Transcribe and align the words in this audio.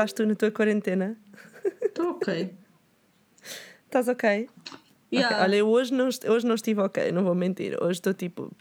estás 0.00 0.12
tu 0.14 0.24
na 0.26 0.34
tua 0.34 0.50
quarentena? 0.50 1.16
Estou 1.82 2.10
ok. 2.12 2.54
Estás 3.84 4.08
ok? 4.08 4.48
Yeah. 5.12 5.34
Ok, 5.36 5.44
Olha, 5.44 5.56
eu 5.56 5.68
hoje 5.68 5.92
não, 5.92 6.06
hoje 6.08 6.46
não 6.46 6.54
estive 6.54 6.80
ok, 6.80 7.12
não 7.12 7.22
vou 7.24 7.34
mentir. 7.34 7.76
Hoje 7.82 7.98
estou 7.98 8.14
tipo. 8.14 8.50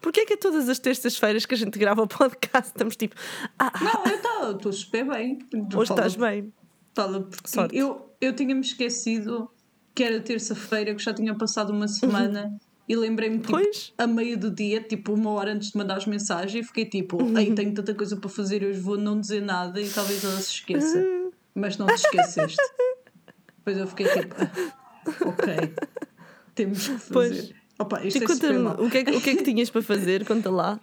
Porquê 0.00 0.20
é 0.20 0.26
que 0.26 0.32
é 0.34 0.36
todas 0.36 0.68
as 0.68 0.78
terças-feiras 0.78 1.44
que 1.44 1.54
a 1.54 1.58
gente 1.58 1.78
grava 1.78 2.02
o 2.02 2.08
podcast 2.08 2.70
estamos 2.70 2.96
tipo. 2.96 3.14
Ah, 3.58 3.72
Não, 3.82 4.04
eu 4.48 4.56
estou 4.56 4.72
super 4.72 5.04
bem. 5.06 5.38
hoje 5.54 5.88
Fala- 5.88 6.06
estás 6.06 6.16
bem. 6.16 6.52
Fala 6.94 7.20
por 7.22 7.40
ti. 7.42 7.50
Sorte. 7.50 7.76
Eu, 7.76 8.14
eu 8.20 8.32
tinha-me 8.34 8.60
esquecido 8.62 9.50
que 9.94 10.02
era 10.04 10.20
terça-feira, 10.20 10.94
que 10.94 11.02
já 11.02 11.12
tinha 11.12 11.34
passado 11.36 11.70
uma 11.70 11.88
semana 11.88 12.56
e 12.88 12.96
lembrei-me 12.96 13.38
tipo, 13.38 13.50
Pois. 13.52 13.92
a 13.98 14.06
meio 14.06 14.38
do 14.38 14.50
dia, 14.50 14.80
tipo 14.80 15.12
uma 15.12 15.30
hora 15.30 15.52
antes 15.52 15.70
de 15.72 15.76
mandar 15.78 15.96
as 15.98 16.06
mensagens, 16.06 16.64
e 16.64 16.66
fiquei 16.66 16.86
tipo, 16.86 17.18
ei, 17.38 17.52
tenho 17.54 17.74
tanta 17.74 17.94
coisa 17.94 18.16
para 18.16 18.30
fazer, 18.30 18.64
hoje 18.64 18.80
vou 18.80 18.96
não 18.96 19.20
dizer 19.20 19.42
nada 19.42 19.80
e 19.80 19.88
talvez 19.90 20.24
ela 20.24 20.36
se 20.40 20.52
esqueça. 20.54 21.04
Mas 21.54 21.76
não 21.76 21.86
te 21.86 21.94
esqueceste. 21.94 22.56
Depois 23.58 23.76
eu 23.76 23.86
fiquei 23.86 24.06
tipo, 24.08 24.34
"Ah, 24.38 25.28
ok, 25.28 25.74
temos 26.54 26.88
que 26.88 26.98
fazer. 26.98 27.12
Pois. 27.12 27.54
Opa, 27.80 28.02
isto 28.04 28.18
E 28.18 28.24
é 28.24 28.26
conta-me, 28.26 28.68
o 28.86 28.90
que, 28.90 28.98
é, 28.98 29.04
que- 29.04 29.10
o 29.16 29.20
que 29.20 29.30
é 29.30 29.36
que 29.36 29.42
tinhas 29.44 29.70
para 29.70 29.82
fazer? 29.82 30.24
Conta 30.26 30.50
lá. 30.50 30.80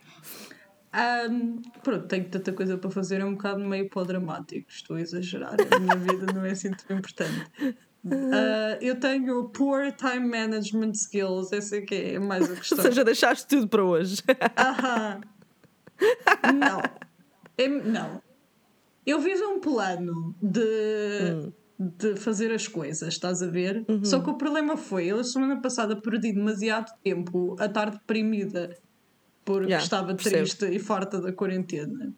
Ahm, 0.94 1.62
pronto, 1.84 2.08
tenho 2.08 2.24
tanta 2.30 2.54
coisa 2.54 2.78
para 2.78 2.90
fazer, 2.90 3.20
é 3.20 3.26
um 3.26 3.34
bocado 3.34 3.60
meio 3.60 3.90
pó 3.90 4.04
dramático. 4.06 4.68
Estou 4.70 4.96
a 4.96 5.02
exagerar, 5.02 5.56
a 5.60 5.80
minha 5.80 5.96
vida 5.98 6.32
não 6.34 6.46
é 6.46 6.52
assim 6.52 6.72
tão 6.72 6.98
importante. 6.98 7.52
Ah, 8.12 8.78
eu 8.82 9.00
tenho 9.00 9.50
poor 9.50 9.92
time 9.92 10.28
management 10.28 10.92
skills, 10.92 11.52
essa 11.52 11.78
é 11.78 11.82
que 11.82 11.96
é 11.96 12.20
mais 12.20 12.46
a 12.46 12.50
Ou 12.54 12.56
questão. 12.58 12.78
seja, 12.84 13.04
deixaste 13.04 13.48
tudo 13.48 13.68
para 13.68 13.84
hoje. 13.84 14.22
Aham. 14.58 15.22
Não. 16.54 16.82
É- 17.58 17.68
não. 17.68 18.22
Eu 19.06 19.22
fiz 19.22 19.40
um 19.42 19.60
plano 19.60 20.36
de, 20.42 21.52
de 21.80 22.16
fazer 22.16 22.52
as 22.52 22.68
coisas, 22.68 23.08
estás 23.14 23.42
a 23.44 23.48
ver? 23.48 23.86
Só 24.04 24.20
que 24.20 24.30
o 24.30 24.34
problema 24.36 24.76
foi, 24.78 25.06
eu 25.06 25.20
a 25.20 25.24
semana 25.24 25.62
passada 25.62 25.96
perdi 25.96 26.34
demasiado 26.34 26.92
tempo 27.04 27.56
a 27.60 27.66
estar 27.66 27.92
deprimida 27.92 28.76
porque 29.44 29.68
Yeah, 29.70 29.84
estava 29.84 30.16
percebo. 30.16 30.38
triste 30.38 30.66
e 30.66 30.80
farta 30.80 31.22
da 31.22 31.32
quarentena. 31.32 32.12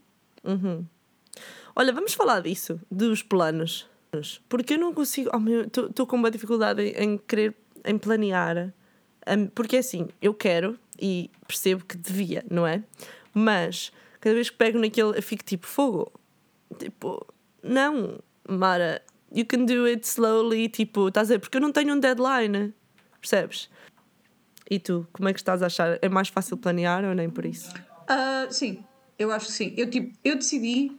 Olha, 1.76 1.92
vamos 1.94 2.14
falar 2.14 2.42
disso, 2.42 2.80
dos 2.90 3.22
planos. 3.22 3.86
Porque 4.48 4.74
eu 4.74 4.80
não 4.80 4.94
consigo. 4.94 5.30
Oh, 5.34 5.86
Estou 5.88 6.08
com 6.08 6.16
uma 6.16 6.32
dificuldade 6.32 6.82
em, 6.82 7.04
em 7.04 7.18
querer 7.18 7.56
em 7.86 7.98
planear. 7.98 8.74
Porque 9.54 9.78
assim, 9.78 10.08
eu 10.22 10.34
quero 10.34 10.78
e 11.00 11.30
percebo 11.46 11.86
que 11.86 11.98
devia, 11.98 12.44
não 12.50 12.66
é? 12.66 12.84
Mas 13.34 13.92
cada 14.20 14.36
vez 14.36 14.50
que 14.50 14.58
pego 14.58 14.80
naquele, 14.80 15.18
eu 15.18 15.24
fico 15.24 15.44
tipo 15.44 15.68
fogo. 15.68 16.12
Tipo, 16.78 17.26
não, 17.62 18.20
Mara, 18.48 19.02
you 19.34 19.46
can 19.46 19.66
do 19.66 19.86
it 19.86 20.06
slowly. 20.08 20.70
Tipo, 20.70 21.10
estás 21.10 21.30
a 21.30 21.36
ver? 21.36 21.40
Porque 21.40 21.58
eu 21.58 21.62
não 21.62 21.72
tenho 21.72 21.94
um 21.94 22.00
deadline, 22.00 22.74
percebes? 23.20 23.70
E 24.70 24.80
tu, 24.80 25.08
como 25.14 25.30
é 25.30 25.34
que 25.34 25.40
estás 25.40 25.64
a 25.64 25.68
achar? 25.68 25.98
É 26.02 26.10
mais 26.10 26.28
fácil 26.28 26.58
planear 26.58 27.04
ou 27.06 27.14
nem 27.14 27.30
por 27.30 27.46
isso? 27.46 27.74
Ah, 28.08 28.48
sim, 28.50 28.84
eu 29.18 29.32
acho 29.32 29.48
que 29.48 29.52
sim. 29.54 29.74
Eu, 29.78 29.90
tipo, 29.90 30.18
eu 30.24 30.36
decidi, 30.36 30.92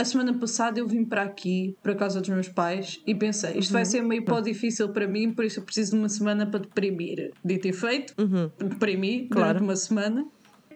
a 0.00 0.04
semana 0.04 0.32
passada 0.34 0.78
eu 0.78 0.86
vim 0.86 1.04
para 1.04 1.22
aqui, 1.22 1.76
para 1.82 1.92
a 1.92 1.96
casa 1.96 2.20
dos 2.20 2.28
meus 2.28 2.48
pais, 2.48 3.00
e 3.06 3.14
pensei, 3.14 3.58
isto 3.58 3.72
vai 3.72 3.84
ser 3.84 4.02
meio 4.02 4.24
pó 4.24 4.40
difícil 4.40 4.88
para 4.90 5.06
mim, 5.06 5.32
por 5.32 5.44
isso 5.44 5.60
eu 5.60 5.64
preciso 5.64 5.92
de 5.92 5.98
uma 5.98 6.08
semana 6.08 6.46
para 6.46 6.60
deprimir. 6.60 7.32
Dito 7.44 7.66
e 7.68 7.72
feito, 7.72 8.14
deprimi 8.58 9.28
Claro. 9.28 9.46
durante 9.48 9.62
uma 9.64 9.76
semana, 9.76 10.26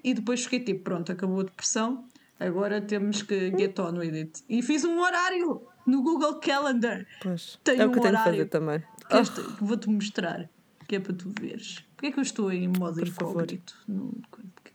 e 0.03 0.15
depois 0.15 0.43
fiquei 0.45 0.61
tipo, 0.61 0.83
pronto, 0.83 1.13
acabou 1.13 1.41
a 1.41 1.45
depressão, 1.45 2.05
agora 2.41 2.81
temos 2.81 3.23
que 3.23 3.51
get 3.57 3.79
on 3.79 3.93
with 3.99 4.15
it. 4.15 4.43
E 4.49 4.61
fiz 4.63 4.85
um 4.85 4.99
horário 5.01 5.63
no 5.87 6.03
Google 6.03 6.35
Calendar. 6.41 7.07
Pois, 7.23 7.59
Tenho 7.63 7.83
é 7.83 7.87
o 7.87 7.91
que 7.93 7.99
um 7.99 8.03
tenho 8.03 8.15
horário. 8.15 8.33
fazer 8.33 8.47
também. 8.47 8.81
Que 9.09 9.43
que 9.43 9.65
Vou-te 9.65 9.89
mostrar, 9.89 10.49
que 10.89 10.97
é 10.97 11.01
para 11.01 11.13
tu 11.13 11.33
veres. 11.41 11.85
Porquê 11.97 12.07
é 12.07 12.13
que 12.13 12.19
eu 12.19 12.23
estou 12.23 12.51
em 12.53 12.67
modo 12.69 12.99
Por 12.99 13.09
favor. 13.09 13.31
incógnito? 13.43 13.77
No, 13.87 14.13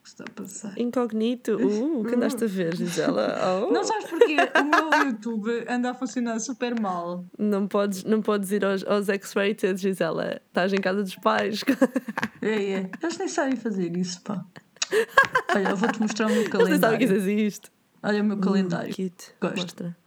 está 0.08 0.24
a 0.24 0.32
passar? 0.32 0.74
Incognito. 0.78 1.58
Uh, 1.68 2.02
o 2.02 2.06
que 2.06 2.16
andaste 2.16 2.44
a 2.44 2.48
ver, 2.48 2.76
Gisela? 2.76 3.66
Oh. 3.68 3.72
Não 3.72 3.84
sabes 3.84 4.06
porquê? 4.10 4.36
O 4.36 4.64
meu 4.64 5.06
YouTube 5.08 5.66
anda 5.68 5.92
a 5.92 5.94
funcionar 5.94 6.40
super 6.40 6.80
mal. 6.80 7.26
Não 7.38 7.68
podes, 7.68 8.04
não 8.04 8.22
podes 8.22 8.52
ir 8.52 8.64
aos, 8.64 8.86
aos 8.86 9.10
X-Rated, 9.10 9.80
Gisela. 9.80 10.42
Estás 10.48 10.72
em 10.74 10.78
casa 10.82 11.04
dos 11.04 11.16
pais. 11.16 11.64
É, 12.42 12.72
é. 12.74 12.92
Eles 13.02 13.18
nem 13.18 13.28
sabem 13.28 13.56
fazer 13.56 13.98
isso, 13.98 14.22
pá. 14.22 14.46
Olha, 15.54 15.70
eu 15.70 15.76
vou-te 15.76 16.00
mostrar 16.00 16.28
o 16.28 16.30
meu 16.30 16.42
Eles 16.42 16.52
nem 16.52 16.62
sabem 16.80 16.80
calendário. 16.80 17.08
que 17.08 17.14
existe. 17.14 17.72
Olha 18.04 18.22
o 18.22 18.26
meu 18.26 18.38
calendário. 18.38 18.96
Cute. 18.96 19.34
Gosto. 19.42 19.58
Mostra. 19.62 19.98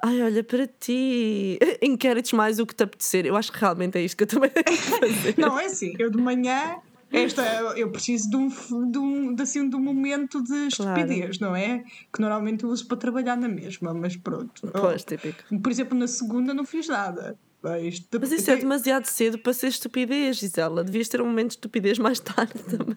Ai, 0.00 0.22
olha, 0.22 0.42
para 0.42 0.66
ti. 0.66 1.58
Inquéritos 1.82 2.32
mais 2.32 2.58
o 2.58 2.66
que 2.66 2.74
te 2.74 2.84
apetecer. 2.84 3.26
Eu 3.26 3.36
acho 3.36 3.52
que 3.52 3.58
realmente 3.58 3.98
é 3.98 4.02
isto 4.02 4.16
que 4.16 4.24
eu 4.24 4.28
também. 4.28 4.50
Não, 5.36 5.58
é 5.58 5.66
assim, 5.66 5.94
eu 5.98 6.10
de 6.10 6.18
manhã, 6.18 6.76
esta, 7.12 7.42
eu 7.76 7.90
preciso 7.90 8.30
de 8.30 8.36
um, 8.36 8.48
de 8.90 8.98
um, 8.98 9.34
de, 9.34 9.42
assim, 9.42 9.68
de 9.68 9.76
um 9.76 9.80
momento 9.80 10.42
de 10.42 10.66
estupidez, 10.68 11.38
não 11.38 11.54
é? 11.54 11.84
Que 12.12 12.20
normalmente 12.20 12.64
eu 12.64 12.70
uso 12.70 12.86
para 12.86 12.96
trabalhar 12.96 13.36
na 13.36 13.48
mesma, 13.48 13.92
mas 13.94 14.16
pronto. 14.16 14.68
Pois, 14.72 15.04
típico. 15.04 15.42
Por 15.60 15.70
exemplo, 15.70 15.96
na 15.96 16.06
segunda 16.06 16.52
não 16.54 16.64
fiz 16.64 16.88
nada. 16.88 17.38
Mas, 17.62 18.04
Mas 18.20 18.32
isso 18.32 18.50
é 18.50 18.56
demasiado 18.56 19.04
cedo 19.04 19.38
para 19.38 19.52
ser 19.52 19.68
estupidez, 19.68 20.36
Gisela. 20.38 20.82
Devias 20.82 21.08
ter 21.08 21.20
um 21.22 21.26
momento 21.26 21.48
de 21.50 21.54
estupidez 21.54 21.96
mais 21.98 22.18
tarde 22.18 22.54
também. 22.68 22.96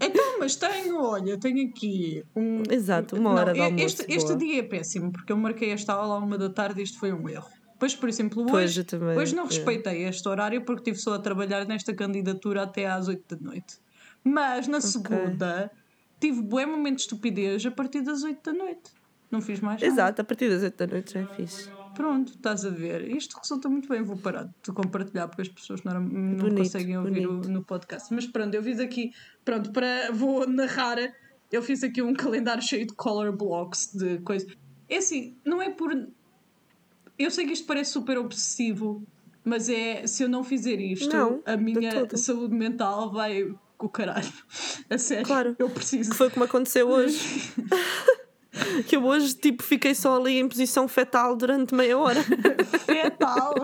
Então, 0.00 0.38
mas 0.40 0.56
tenho, 0.56 1.00
olha, 1.00 1.38
tenho 1.38 1.68
aqui 1.68 2.24
um. 2.34 2.62
Exato, 2.68 3.16
uma 3.16 3.30
hora 3.30 3.52
de 3.52 3.58
e- 3.60 3.62
almoço, 3.62 3.84
Este, 3.84 4.12
este 4.12 4.36
dia 4.36 4.58
é 4.58 4.62
péssimo, 4.62 5.12
porque 5.12 5.32
eu 5.32 5.36
marquei 5.36 5.70
esta 5.70 5.92
aula 5.92 6.16
à 6.16 6.18
uma 6.18 6.36
da 6.36 6.50
tarde 6.50 6.80
e 6.80 6.84
isto 6.84 6.98
foi 6.98 7.12
um 7.12 7.28
erro. 7.28 7.48
Pois, 7.84 7.94
por 7.94 8.08
exemplo, 8.08 8.50
hoje, 8.50 8.82
também, 8.84 9.14
hoje 9.16 9.34
não 9.34 9.44
é. 9.44 9.46
respeitei 9.46 10.04
este 10.04 10.26
horário 10.26 10.64
porque 10.64 10.90
estive 10.90 11.02
só 11.04 11.14
a 11.14 11.18
trabalhar 11.18 11.66
nesta 11.66 11.92
candidatura 11.94 12.62
até 12.62 12.86
às 12.86 13.08
8 13.08 13.36
da 13.36 13.50
noite. 13.50 13.76
Mas 14.24 14.66
na 14.66 14.80
segunda 14.80 15.70
tive 16.18 16.40
bué 16.40 16.64
momento 16.64 16.96
de 16.96 17.02
estupidez 17.02 17.66
a 17.66 17.70
partir 17.70 18.00
das 18.00 18.22
8 18.22 18.42
da 18.42 18.56
noite. 18.56 18.90
Não 19.30 19.42
fiz 19.42 19.60
mais 19.60 19.82
nada. 19.82 19.92
Exato, 19.92 20.22
a 20.22 20.24
partir 20.24 20.48
das 20.48 20.62
8 20.62 20.76
da 20.78 20.86
noite 20.86 21.12
já 21.12 21.20
é 21.20 21.26
fixe. 21.26 21.68
Pronto, 21.94 22.32
estás 22.32 22.64
a 22.64 22.70
ver. 22.70 23.06
Isto 23.14 23.36
resulta 23.38 23.68
muito 23.68 23.88
bem. 23.88 24.02
Vou 24.02 24.16
parar 24.16 24.44
de 24.62 24.72
compartilhar 24.72 25.28
porque 25.28 25.42
as 25.42 25.48
pessoas 25.48 25.82
não, 25.82 26.00
não 26.00 26.36
Bonito, 26.36 26.56
conseguem 26.56 26.96
ouvir 26.96 27.26
o- 27.26 27.40
no 27.42 27.62
podcast. 27.62 28.12
Mas 28.14 28.26
pronto, 28.26 28.54
eu 28.54 28.62
fiz 28.62 28.80
aqui. 28.80 29.12
Pronto, 29.44 29.70
para, 29.72 30.10
vou 30.12 30.48
narrar. 30.48 30.96
Eu 31.52 31.62
fiz 31.62 31.84
aqui 31.84 32.00
um 32.02 32.14
calendário 32.14 32.62
cheio 32.62 32.86
de 32.86 32.94
color 32.94 33.30
blocks 33.36 33.92
de 33.94 34.18
coisas. 34.20 34.50
É 34.88 34.96
assim, 34.96 35.36
não 35.44 35.60
é 35.60 35.68
por. 35.70 35.90
Eu 37.18 37.30
sei 37.30 37.46
que 37.46 37.52
isto 37.52 37.66
parece 37.66 37.92
super 37.92 38.18
obsessivo, 38.18 39.02
mas 39.44 39.68
é. 39.68 40.06
Se 40.06 40.22
eu 40.22 40.28
não 40.28 40.42
fizer 40.42 40.80
isto, 40.80 41.14
Não, 41.14 41.42
a 41.46 41.56
minha 41.56 42.08
saúde 42.16 42.54
mental 42.54 43.12
vai 43.12 43.54
com 43.76 43.86
o 43.86 43.88
caralho. 43.88 44.32
A 44.90 44.98
sério. 44.98 45.26
Claro. 45.26 45.56
Eu 45.58 45.70
preciso. 45.70 46.10
Que 46.10 46.16
foi 46.16 46.30
como 46.30 46.44
aconteceu 46.44 46.88
hoje. 46.88 47.52
que 48.88 48.96
eu 48.96 49.04
hoje, 49.04 49.34
tipo, 49.34 49.62
fiquei 49.62 49.94
só 49.94 50.16
ali 50.16 50.38
em 50.38 50.48
posição 50.48 50.88
fetal 50.88 51.36
durante 51.36 51.74
meia 51.74 51.98
hora. 51.98 52.20
Fetal. 52.86 53.54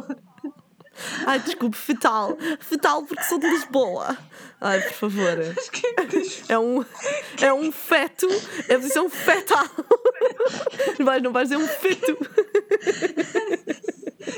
Ai, 1.27 1.41
desculpe, 1.41 1.77
fetal. 1.77 2.37
Fetal 2.59 3.05
porque 3.05 3.22
sou 3.25 3.39
de 3.39 3.49
Lisboa. 3.49 4.19
Ai, 4.60 4.81
por 4.83 4.93
favor. 4.93 5.39
É 5.39 5.55
É 6.49 6.59
um, 6.59 6.84
é 7.41 7.53
um 7.53 7.72
feto. 7.72 8.27
É 8.69 8.75
a 8.75 8.78
posição 8.78 9.09
fetal. 9.09 9.65
Não 10.99 11.06
vais, 11.06 11.22
não 11.22 11.33
vais 11.33 11.49
dizer 11.49 11.62
um 11.62 11.66
feto. 11.66 12.19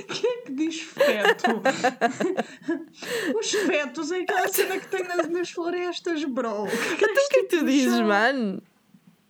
Quem 0.08 0.30
é 0.30 0.36
que 0.42 0.52
diz 0.54 0.80
feto? 0.80 1.62
Os 3.38 3.50
fetos 3.50 4.12
é 4.12 4.18
aquela 4.20 4.48
cena 4.48 4.78
que 4.78 4.88
tem 4.88 5.04
nas, 5.04 5.28
nas 5.28 5.50
florestas, 5.50 6.24
bro. 6.24 6.66
Então 6.66 7.08
o 7.08 7.14
que 7.14 7.36
é 7.38 7.42
que 7.42 7.44
tu 7.44 7.64
dizes, 7.64 8.00
mano? 8.00 8.62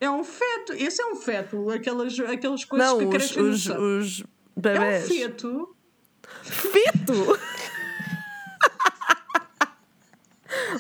É 0.01 0.11
um 0.11 0.25
feto. 0.25 0.73
Esse 0.73 1.01
é 1.03 1.07
um 1.07 1.17
feto. 1.17 1.71
Aquelas, 1.71 2.19
aquelas 2.19 2.65
coisas 2.65 2.89
Não, 2.89 2.99
que 2.99 3.05
os, 3.05 3.11
crescem 3.15 3.43
os, 3.43 3.67
os 3.67 4.21
É 4.21 4.25
um 4.25 4.61
bebés. 4.61 5.09
feto. 5.09 5.77
Feto! 6.43 7.39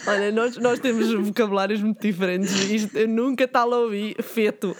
Olha, 0.06 0.32
nós, 0.32 0.56
nós 0.56 0.80
temos 0.80 1.12
vocabulários 1.12 1.80
muito 1.80 2.00
diferentes. 2.00 2.52
Isto, 2.70 2.98
eu 2.98 3.08
nunca 3.08 3.46
tal 3.46 3.70
ouvi 3.70 4.16
feto. 4.20 4.74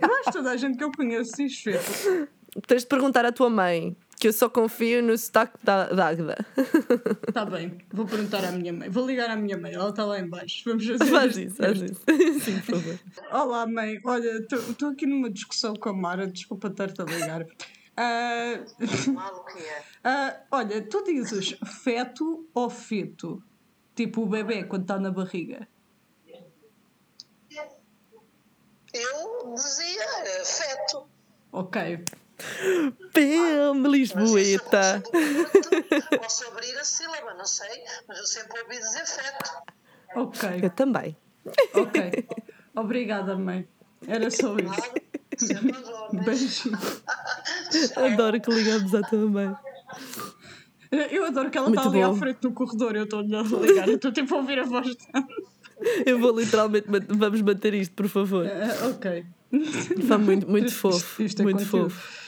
Eu 0.00 0.14
acho 0.20 0.32
toda 0.32 0.50
a 0.50 0.56
gente 0.56 0.76
que 0.76 0.84
eu 0.84 0.92
conheço 0.92 1.32
diz 1.36 1.58
feto. 1.60 2.28
Tens 2.66 2.82
de 2.82 2.88
perguntar 2.88 3.24
à 3.24 3.32
tua 3.32 3.50
mãe, 3.50 3.96
que 4.18 4.28
eu 4.28 4.32
só 4.32 4.48
confio 4.48 5.02
no 5.02 5.16
sotaque 5.16 5.58
da, 5.62 5.88
da 5.88 6.06
Águeda. 6.06 6.36
Está 7.28 7.44
bem. 7.44 7.78
Vou 7.92 8.06
perguntar 8.06 8.44
à 8.44 8.52
minha 8.52 8.72
mãe. 8.72 8.88
Vou 8.88 9.06
ligar 9.06 9.30
à 9.30 9.36
minha 9.36 9.58
mãe. 9.58 9.74
Ela 9.74 9.90
está 9.90 10.04
lá 10.04 10.18
em 10.18 10.28
baixo. 10.28 10.62
Vamos 10.64 10.86
fazer 10.86 11.04
Faz 11.04 11.36
isso, 11.36 11.56
faz 11.56 11.80
isso. 11.80 12.00
Sim, 12.40 12.58
por 12.60 12.76
favor. 12.76 12.98
Olá, 13.30 13.66
mãe. 13.66 14.00
Olha, 14.04 14.38
estou 14.50 14.88
aqui 14.90 15.06
numa 15.06 15.30
discussão 15.30 15.74
com 15.74 15.88
a 15.90 15.92
Mara. 15.92 16.26
Desculpa 16.26 16.68
estar-te 16.68 17.00
a 17.00 17.04
ligar. 17.04 17.46
É? 17.96 18.64
ah, 20.04 20.40
olha, 20.50 20.82
tu 20.86 21.02
dizes 21.02 21.56
feto 21.82 22.46
ou 22.52 22.68
feto? 22.68 23.42
Tipo 23.94 24.22
o 24.22 24.26
bebê 24.26 24.64
quando 24.64 24.82
está 24.82 24.98
na 24.98 25.10
barriga. 25.10 25.66
Eu 28.92 29.54
dizia 29.54 30.44
feto. 30.44 31.08
Ok. 31.52 32.04
Pem, 33.12 33.82
Lisboeta. 33.82 35.02
Posso 36.18 36.48
abrir 36.48 36.76
a 36.78 36.84
sílaba, 36.84 37.34
não 37.34 37.46
sei, 37.46 37.84
mas 38.06 38.18
eu 38.18 38.26
sempre 38.26 38.60
ouvi 38.60 38.78
dizer 38.78 39.06
feto. 39.06 39.50
Ok. 40.14 40.60
Eu 40.62 40.70
também. 40.70 41.16
Ok. 41.74 42.28
Obrigada, 42.74 43.36
mãe. 43.36 43.66
Era 44.06 44.30
só 44.30 44.54
isso. 44.56 45.05
Sempre 45.36 45.76
adoro. 45.76 46.24
Beijinho. 46.24 46.78
Adoro 47.96 48.40
que 48.40 48.50
ligamos 48.50 48.94
à 48.94 49.02
tua 49.02 49.26
mãe. 49.28 49.54
Eu 51.10 51.26
adoro 51.26 51.50
que 51.50 51.58
ela 51.58 51.68
está 51.68 51.88
ali 51.88 52.02
à 52.02 52.08
bom. 52.08 52.16
frente 52.16 52.38
no 52.44 52.52
corredor. 52.52 52.96
Eu 52.96 53.04
estou-lhe 53.04 53.34
a 53.34 53.42
ligar. 53.42 53.88
Estou 53.88 54.12
tipo 54.12 54.34
a 54.34 54.38
ouvir 54.38 54.58
a 54.60 54.64
voz 54.64 54.96
dela. 54.96 55.26
Eu 56.06 56.18
vou 56.18 56.38
literalmente. 56.38 56.86
Vamos 57.08 57.40
bater 57.42 57.74
isto, 57.74 57.94
por 57.94 58.08
favor. 58.08 58.46
Ah, 58.46 58.88
ok. 58.88 59.26
Foi 60.06 60.16
muito, 60.18 60.48
muito 60.48 60.68
Isto- 60.68 60.78
fofo. 60.78 61.22
isto 61.22 61.42
é 61.42 61.44
muito 61.44 61.64
conteúdo. 61.64 61.90
fofo. 61.90 62.26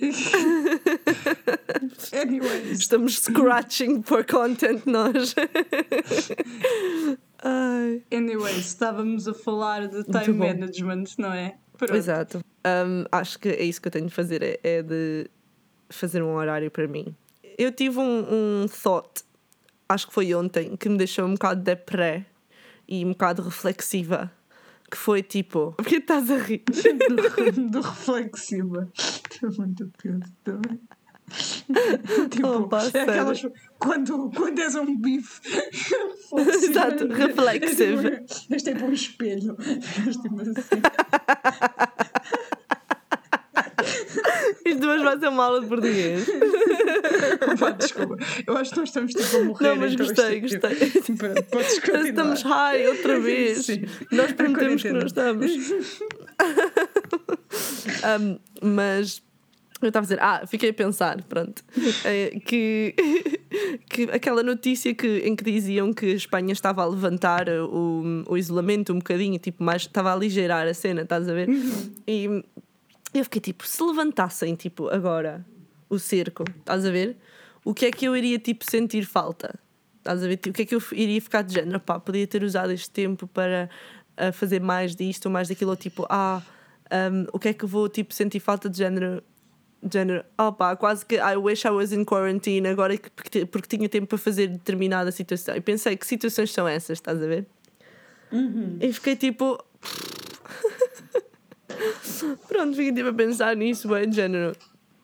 Anyways. 2.12 2.80
Estamos 2.80 3.18
scratching 3.20 4.02
for 4.02 4.24
content, 4.24 4.84
nós. 4.86 5.34
Ai. 7.42 8.02
Anyways, 8.12 8.66
estávamos 8.66 9.26
a 9.28 9.34
falar 9.34 9.88
de 9.88 10.04
time 10.04 10.32
bom. 10.38 10.46
management, 10.46 11.04
não 11.18 11.32
é? 11.32 11.56
Pronto. 11.80 11.96
Exato. 11.96 12.44
Um, 12.66 13.04
acho 13.10 13.38
que 13.38 13.48
é 13.48 13.64
isso 13.64 13.80
que 13.80 13.88
eu 13.88 13.92
tenho 13.92 14.06
de 14.06 14.12
fazer, 14.12 14.42
é, 14.42 14.60
é 14.62 14.82
de 14.82 15.30
fazer 15.88 16.22
um 16.22 16.34
horário 16.34 16.70
para 16.70 16.86
mim. 16.86 17.16
Eu 17.56 17.72
tive 17.72 17.98
um, 17.98 18.64
um 18.64 18.66
thought, 18.68 19.24
acho 19.88 20.06
que 20.06 20.12
foi 20.12 20.34
ontem, 20.34 20.76
que 20.76 20.90
me 20.90 20.98
deixou 20.98 21.24
um 21.24 21.32
bocado 21.32 21.62
depré 21.62 22.26
e 22.86 23.02
um 23.02 23.10
bocado 23.10 23.42
reflexiva, 23.42 24.30
que 24.90 24.96
foi 24.96 25.22
tipo, 25.22 25.72
por 25.78 25.86
que 25.86 25.96
estás 25.96 26.30
a 26.30 26.36
rir? 26.36 26.64
do, 26.68 27.70
do 27.70 27.80
reflexiva. 27.80 28.88
É 29.42 29.46
muito 29.58 29.90
pior 29.96 30.20
também. 30.44 30.78
tipo, 32.30 32.68
pá, 32.68 32.82
é 32.92 33.00
aquelas. 33.02 33.42
Quando, 33.78 34.30
quando 34.34 34.58
és 34.58 34.74
um 34.74 34.96
bife. 34.96 35.40
Exato. 36.62 37.04
É 37.04 37.58
tipo, 37.58 38.52
és 38.52 38.62
tipo 38.62 38.84
um 38.86 38.92
espelho. 38.92 39.56
És 40.06 40.16
tipo 40.16 40.40
assim. 40.40 40.80
Isto 44.64 44.86
hoje 44.88 45.04
vai 45.04 45.18
ser 45.18 45.28
uma 45.28 45.44
aula 45.44 45.60
de 45.62 45.66
português. 45.66 46.26
Pá, 47.58 47.70
desculpa. 47.70 48.16
Eu 48.46 48.56
acho 48.56 48.70
que 48.72 48.78
nós 48.78 48.88
estamos 48.88 49.12
tipo 49.12 49.36
a 49.36 49.44
morrer. 49.44 49.68
Não, 49.68 49.76
mas 49.76 49.92
então 49.94 50.06
gostei, 50.06 50.36
é 50.36 50.40
gostei. 50.40 50.90
tipo- 51.00 51.42
Podes 51.50 51.78
continuar. 51.78 52.06
Estamos 52.08 52.42
high 52.42 52.86
outra 52.88 53.18
vez. 53.20 53.66
Sim. 53.66 53.82
Nós 54.12 54.32
prometemos 54.32 54.82
que 54.82 54.92
não 54.92 55.06
estamos. 55.06 55.50
Um, 58.20 58.38
mas 58.62 59.22
eu 59.82 59.88
estava 59.88 60.04
a 60.04 60.06
dizer, 60.06 60.20
ah, 60.20 60.46
fiquei 60.46 60.70
a 60.70 60.74
pensar, 60.74 61.22
pronto, 61.24 61.64
eh, 62.04 62.38
que, 62.44 62.94
que 63.88 64.02
aquela 64.04 64.42
notícia 64.42 64.94
que, 64.94 65.18
em 65.18 65.34
que 65.34 65.44
diziam 65.44 65.92
que 65.92 66.06
a 66.06 66.14
Espanha 66.14 66.52
estava 66.52 66.82
a 66.82 66.86
levantar 66.86 67.48
o, 67.48 68.24
o 68.28 68.36
isolamento 68.36 68.92
um 68.92 68.98
bocadinho, 68.98 69.38
tipo, 69.38 69.62
mais 69.62 69.82
estava 69.82 70.10
a 70.10 70.12
aligeirar 70.12 70.66
a 70.66 70.74
cena, 70.74 71.02
estás 71.02 71.28
a 71.28 71.32
ver? 71.32 71.48
E 72.06 72.44
eu 73.14 73.24
fiquei 73.24 73.40
tipo, 73.40 73.66
se 73.66 73.82
levantassem, 73.82 74.54
tipo, 74.54 74.88
agora 74.88 75.44
o 75.88 75.98
cerco, 75.98 76.44
estás 76.58 76.84
a 76.84 76.90
ver? 76.90 77.16
O 77.64 77.74
que 77.74 77.86
é 77.86 77.90
que 77.90 78.06
eu 78.06 78.16
iria, 78.16 78.38
tipo, 78.38 78.70
sentir 78.70 79.04
falta? 79.04 79.58
Estás 79.98 80.22
a 80.22 80.26
ver? 80.28 80.36
Tipo, 80.36 80.50
O 80.50 80.52
que 80.54 80.62
é 80.62 80.66
que 80.66 80.74
eu 80.74 80.82
iria 80.92 81.20
ficar 81.20 81.42
de 81.42 81.54
género? 81.54 81.80
Pá, 81.80 81.98
podia 81.98 82.26
ter 82.26 82.42
usado 82.42 82.72
este 82.72 82.90
tempo 82.90 83.26
para 83.26 83.68
fazer 84.32 84.60
mais 84.60 84.94
disto 84.94 85.26
ou 85.26 85.32
mais 85.32 85.48
daquilo, 85.48 85.70
ou 85.70 85.76
tipo, 85.76 86.06
ah, 86.08 86.42
um, 87.12 87.26
o 87.32 87.38
que 87.38 87.48
é 87.48 87.52
que 87.52 87.64
vou, 87.66 87.88
tipo, 87.88 88.12
sentir 88.12 88.40
falta 88.40 88.68
de 88.68 88.78
género? 88.78 89.22
Género, 89.92 90.24
pá, 90.58 90.76
quase 90.76 91.06
que 91.06 91.16
I 91.16 91.36
wish 91.36 91.64
I 91.66 91.70
was 91.70 91.92
in 91.92 92.04
quarantine 92.04 92.68
agora 92.68 92.96
que- 92.98 93.10
porque, 93.10 93.46
porque 93.46 93.76
tinha 93.76 93.88
tempo 93.88 94.06
para 94.08 94.18
fazer 94.18 94.48
determinada 94.48 95.10
situação. 95.10 95.56
E 95.56 95.60
pensei, 95.60 95.96
que 95.96 96.06
situações 96.06 96.52
são 96.52 96.68
essas, 96.68 96.98
estás 96.98 97.20
a 97.22 97.26
ver? 97.26 97.46
E 98.80 98.92
fiquei 98.92 99.16
tipo, 99.16 99.58
Pronto, 102.48 102.76
fiquei 102.76 102.92
tipo 102.92 103.08
a 103.08 103.12
pensar 103.12 103.56
nisso, 103.56 103.88
bem, 103.88 104.08
de 104.08 104.16
género. 104.16 104.54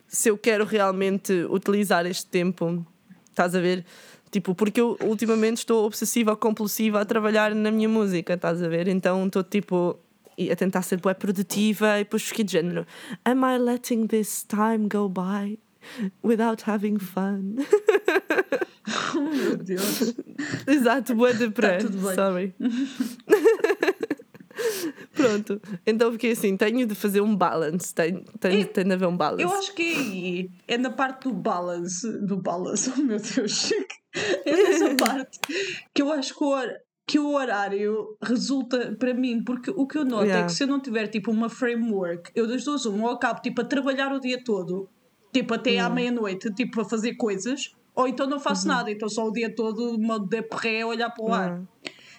Se 0.07 0.29
eu 0.29 0.39
quero 0.39 0.65
realmente 0.65 1.33
utilizar 1.51 2.07
este 2.07 2.27
tempo, 2.27 2.85
estás 3.31 3.55
a 3.55 3.61
ver? 3.61 3.85
Tipo, 4.31 4.55
porque 4.55 4.81
eu 4.81 4.97
ultimamente 5.03 5.59
estou 5.59 5.85
obsessiva 5.87 6.33
ou 6.33 6.37
compulsiva 6.37 7.01
a 7.01 7.05
trabalhar 7.05 7.55
na 7.55 7.71
minha 7.71 7.89
música, 7.89 8.35
estás 8.35 8.63
a 8.63 8.69
ver? 8.69 8.89
Então 8.89 9.27
estou 9.27 9.43
tipo 9.43 9.99
e 10.39 10.51
a 10.51 10.57
tentar 10.57 10.83
ser 10.83 11.01
bué 11.01 11.15
produtiva 11.15 11.99
e 11.99 12.05
depois 12.05 12.23
fiquei 12.23 12.45
de 12.45 12.53
género. 12.53 12.87
Am 13.25 13.41
I 13.45 13.59
letting 13.59 14.07
this 14.07 14.43
time 14.45 14.89
go 14.89 15.09
by 15.09 15.59
without 16.23 16.63
having 16.69 16.99
fun? 16.99 17.57
Oh, 19.17 19.21
meu 19.21 19.57
Deus. 19.57 20.15
Exato, 20.65 21.13
bué 21.17 21.33
de 21.33 21.51
pré. 21.51 21.79
Tá 21.79 21.87
tudo 21.87 21.99
bem. 22.07 22.15
Sorry. 22.15 22.55
Pronto, 25.13 25.61
então 25.87 26.13
fiquei 26.13 26.33
assim: 26.33 26.57
tenho 26.57 26.87
de 26.87 26.95
fazer 26.95 27.21
um 27.21 27.35
balance, 27.37 27.95
tenho, 27.95 28.23
tenho, 28.41 28.61
Eu- 28.61 28.67
tenho 28.69 28.87
de 28.87 28.93
haver 28.95 29.09
um 29.09 29.17
balance. 29.17 29.43
Eu 29.43 29.51
acho 29.53 29.75
que 29.75 29.83
é 29.83 29.97
aí, 29.97 30.51
é 30.69 30.79
na 30.79 30.91
parte 30.91 31.25
do 31.25 31.35
balance, 31.35 32.07
do 32.23 32.37
balance, 32.37 32.91
oh 32.97 33.03
meu 33.03 33.19
Deus, 33.19 33.73
é 34.45 34.53
nessa 34.57 34.95
parte 34.95 35.39
que 35.95 36.01
eu 36.01 36.11
acho 36.13 36.33
que 36.35 36.45
que 37.07 37.19
o 37.21 37.33
horário 37.35 38.17
resulta 38.21 38.97
para 38.99 39.15
mim, 39.15 39.43
porque 39.45 39.71
o 39.71 39.87
que 39.87 39.97
eu 39.97 40.05
noto 40.05 40.25
é 40.25 40.27
Yeah. 40.27 40.47
que 40.47 40.53
se 40.53 40.65
eu 40.65 40.67
não 40.67 40.81
tiver 40.81 41.07
tipo 41.07 41.31
uma 41.31 41.49
framework, 41.49 42.31
eu 42.35 42.47
das 42.49 42.65
duas 42.65 42.85
uma, 42.85 43.09
ou 43.09 43.15
acabo 43.15 43.41
tipo 43.41 43.61
a 43.61 43.65
trabalhar 43.65 44.13
o 44.13 44.19
dia 44.21 44.43
todo, 44.43 44.89
tipo 45.33 45.55
até 45.55 45.79
à 45.79 45.89
meia-noite, 45.89 46.53
tipo 46.53 46.81
a 46.81 46.85
fazer 46.85 47.15
coisas, 47.15 47.73
ou 47.95 48.09
então 48.09 48.27
não 48.27 48.41
faço 48.41 48.67
nada, 48.67 48.91
então 48.91 49.09
só 49.09 49.27
o 49.27 49.33
dia 49.33 49.55
todo 49.55 49.97
de 49.97 50.03
modo 50.05 50.27
de 50.27 50.43
pré 50.43 50.83
a 50.83 50.87
olhar 50.87 51.11
para 51.11 51.25
o 51.25 51.33
ar. 51.33 51.63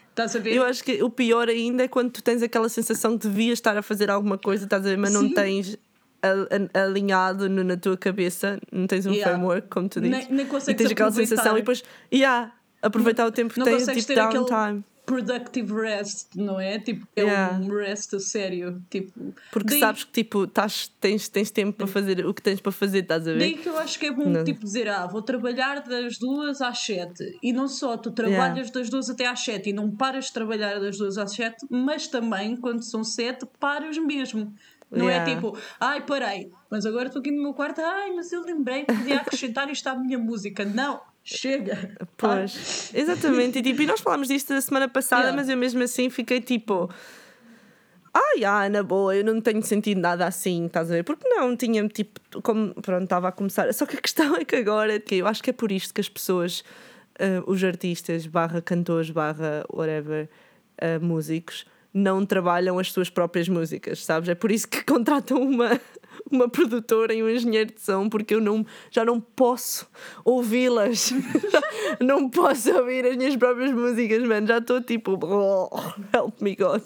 Estás 0.10 0.36
a 0.36 0.40
ver? 0.40 0.56
Eu 0.56 0.64
acho 0.64 0.84
que 0.84 1.04
o 1.04 1.10
pior 1.10 1.48
ainda 1.50 1.84
é 1.84 1.88
quando 1.88 2.10
tu 2.12 2.24
tens 2.24 2.42
aquela 2.42 2.70
sensação 2.70 3.18
que 3.18 3.28
devias 3.28 3.60
estar 3.60 3.78
a 3.78 3.82
fazer 3.84 4.10
alguma 4.10 4.38
coisa, 4.38 4.64
estás 4.64 4.84
a 4.86 4.90
ver, 4.90 4.98
mas 4.98 5.14
não 5.14 5.22
Sim. 5.22 5.34
tens 5.34 5.78
a- 6.24 6.80
a- 6.80 6.84
alinhado 6.86 7.48
no- 7.48 7.64
na 7.64 7.78
tua 7.78 7.96
cabeça, 7.96 8.60
não 8.72 8.88
tens 8.88 9.06
um 9.06 9.12
Yeah. 9.12 9.32
framework, 9.34 9.68
como 9.70 9.88
tu 9.88 10.02
dizes. 10.02 10.28
Nem- 10.30 10.38
nem 10.38 10.46
e 10.46 10.74
tens 10.74 10.92
aquela 10.92 11.12
sensação 11.12 11.56
e 11.58 11.60
depois, 11.60 11.84
yeah, 12.12 12.52
aproveitar 12.82 13.26
o 13.26 13.32
tempo 13.32 13.54
que 13.54 13.64
tens, 13.64 13.86
tipo 13.86 14.14
downtime. 14.16 14.84
productive 15.06 15.74
rest, 15.74 16.36
não 16.36 16.60
é? 16.60 16.78
Tipo, 16.80 17.08
é 17.16 17.22
Yeah. 17.22 17.58
um 17.58 17.70
rest 17.70 18.14
a 18.14 18.20
sério. 18.20 18.84
Tipo, 18.90 19.34
Porque 19.54 19.70
daí, 19.70 19.80
sabes 19.80 20.04
que 20.04 20.12
tipo, 20.12 20.44
estás, 20.44 20.90
tens, 21.00 21.30
tens 21.30 21.50
tempo 21.50 21.78
para 21.78 21.88
fazer 21.88 22.26
o 22.26 22.34
que 22.34 22.42
tens 22.42 22.60
para 22.60 22.74
fazer, 22.74 23.00
estás 23.00 23.26
a 23.26 23.32
ver? 23.32 23.40
daí 23.40 23.58
que 23.58 23.70
eu 23.70 23.78
acho 23.78 23.98
que 23.98 24.08
é 24.08 24.12
bom 24.12 24.28
Não. 24.28 24.44
tipo, 24.44 24.60
dizer, 24.66 24.90
ah, 24.90 25.08
vou 25.08 25.22
trabalhar 25.22 25.82
das 25.82 26.18
duas 26.18 26.62
às 26.62 26.80
sete. 26.80 27.38
E 27.42 27.54
não 27.54 27.70
só, 27.70 27.96
tu 27.96 28.12
trabalhas 28.12 28.68
Yeah. 28.68 28.72
das 28.74 28.90
duas 28.90 29.10
até 29.10 29.26
às 29.28 29.40
sete 29.40 29.70
e 29.70 29.74
não 29.74 29.90
paras 29.90 30.26
de 30.26 30.34
trabalhar 30.34 30.78
das 30.80 30.98
duas 30.98 31.18
às 31.18 31.32
sete, 31.34 31.66
mas 31.70 32.08
também, 32.08 32.58
quando 32.58 32.84
são 32.84 33.02
sete, 33.04 33.46
paras 33.62 33.98
mesmo. 33.98 34.54
Não 34.92 35.06
Yeah. 35.10 35.32
é 35.32 35.36
tipo, 35.36 35.58
ai, 35.80 36.06
parei, 36.06 36.50
mas 36.70 36.86
agora 36.86 37.08
estou 37.08 37.22
aqui 37.22 37.32
no 37.32 37.42
meu 37.44 37.54
quarto, 37.54 37.80
ai, 37.82 38.12
mas 38.14 38.32
eu 38.34 38.42
lembrei 38.44 38.84
que 38.86 38.94
podia 38.94 39.18
acrescentar 39.22 39.70
isto 39.70 39.88
à 39.88 39.96
minha 39.96 40.18
música. 40.20 40.64
Não, 40.66 41.00
chega. 41.28 41.92
Pois, 42.16 42.92
exatamente. 42.94 43.60
E, 43.60 43.62
tipo, 43.62 43.82
e 43.82 43.86
nós 43.86 44.00
falámos 44.00 44.30
disto 44.30 44.54
a 44.54 44.62
semana 44.62 44.88
passada, 44.88 45.24
Yeah. 45.24 45.36
mas 45.36 45.50
eu 45.50 45.58
mesmo 45.58 45.84
assim 45.84 46.10
fiquei 46.10 46.40
tipo. 46.40 46.90
Ai, 48.14 48.44
ah, 48.46 48.68
na 48.70 48.82
boa, 48.82 49.16
eu 49.16 49.24
não 49.24 49.40
tenho 49.40 49.62
sentido 49.62 50.00
nada 50.02 50.26
assim, 50.26 50.66
estás 50.66 50.90
a 50.90 50.96
ver? 50.96 51.04
Porque 51.04 51.28
não, 51.28 51.56
tinha 51.56 51.88
tipo, 51.88 52.20
como 52.42 52.74
pronto, 52.82 53.04
estava 53.04 53.28
a 53.28 53.32
começar. 53.32 53.72
Só 53.74 53.86
que 53.86 53.96
a 53.98 54.02
questão 54.02 54.36
é 54.36 54.44
que 54.44 54.56
agora, 54.56 55.00
que 55.00 55.16
eu 55.16 55.28
acho 55.28 55.44
que 55.44 55.52
é 55.52 55.54
por 55.54 55.72
isto 55.72 55.94
que 55.94 56.02
as 56.02 56.10
pessoas, 56.10 56.64
ah, 57.20 57.44
os 57.46 57.64
artistas, 57.64 58.26
barra 58.26 58.62
cantores, 58.62 59.10
barra 59.12 59.64
whatever, 59.72 60.30
ah, 60.82 60.98
músicos, 61.00 61.66
não 61.94 62.26
trabalham 62.26 62.80
as 62.80 62.92
suas 62.92 63.10
próprias 63.10 63.48
músicas, 63.50 64.04
sabes? 64.04 64.30
É 64.30 64.36
por 64.36 64.52
isso 64.52 64.68
que 64.68 64.84
contratam 64.86 65.42
uma, 65.42 65.80
uma 66.32 66.50
produtora 66.50 67.14
e 67.14 67.24
um 67.24 67.30
engenheiro 67.30 67.74
de 67.74 67.82
som, 67.82 68.10
porque 68.10 68.36
eu 68.36 68.42
não, 68.42 68.66
já 68.92 69.04
não 69.06 69.20
posso 69.20 69.88
ouvi-las. 70.24 71.12
não 72.00 72.30
posso 72.30 72.72
ouvir 72.76 73.06
as 73.06 73.16
minhas 73.16 73.36
próprias 73.36 73.72
músicas, 73.72 74.24
mano. 74.28 74.48
Já 74.48 74.58
estou 74.58 74.82
tipo, 74.82 75.18
"Oh, 75.22 75.70
help 76.16 76.42
me 76.42 76.56
God. 76.56 76.84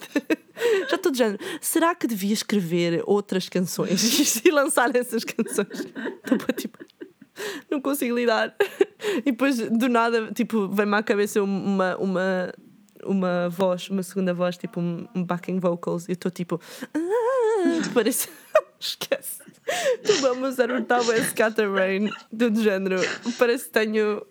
Já 0.90 0.96
estou 0.96 1.12
de 1.12 1.18
género. 1.18 1.40
Será 1.60 1.96
que 1.96 2.08
devia 2.08 2.34
escrever 2.34 3.04
outras 3.06 3.50
canções 3.50 4.44
e 4.46 4.52
lançar 4.52 4.96
essas 4.96 5.24
canções? 5.24 5.88
Estou 6.24 6.56
tipo. 6.56 6.80
Não 7.72 7.82
consigo 7.82 8.16
lidar. 8.16 8.56
E 9.20 9.32
depois, 9.32 9.58
do 9.58 9.90
nada, 9.90 10.32
tipo, 10.32 10.68
vem-me 10.68 10.96
à 10.96 11.02
cabeça 11.02 11.42
uma, 11.42 11.96
uma, 11.98 12.54
uma 13.04 13.50
voz, 13.50 13.90
uma 13.90 14.04
segunda 14.04 14.34
voz, 14.34 14.58
tipo 14.58 14.80
um 14.80 15.08
backing 15.24 15.60
vocals, 15.60 16.08
e 16.08 16.12
eu 16.12 16.14
estou 16.14 16.30
tipo. 16.30 16.60
"Ah", 16.94 17.90
parece. 17.94 18.30
Esquece. 18.82 19.44
Tu 20.04 20.14
vamos 20.22 20.54
usar 20.54 20.72
o 20.72 20.84
Tau 20.84 21.04
Scatter 21.04 21.72
Rain 21.72 22.10
do 22.32 22.62
género. 22.62 23.00
Parece 23.38 23.66
que 23.66 23.72
tenho. 23.72 24.26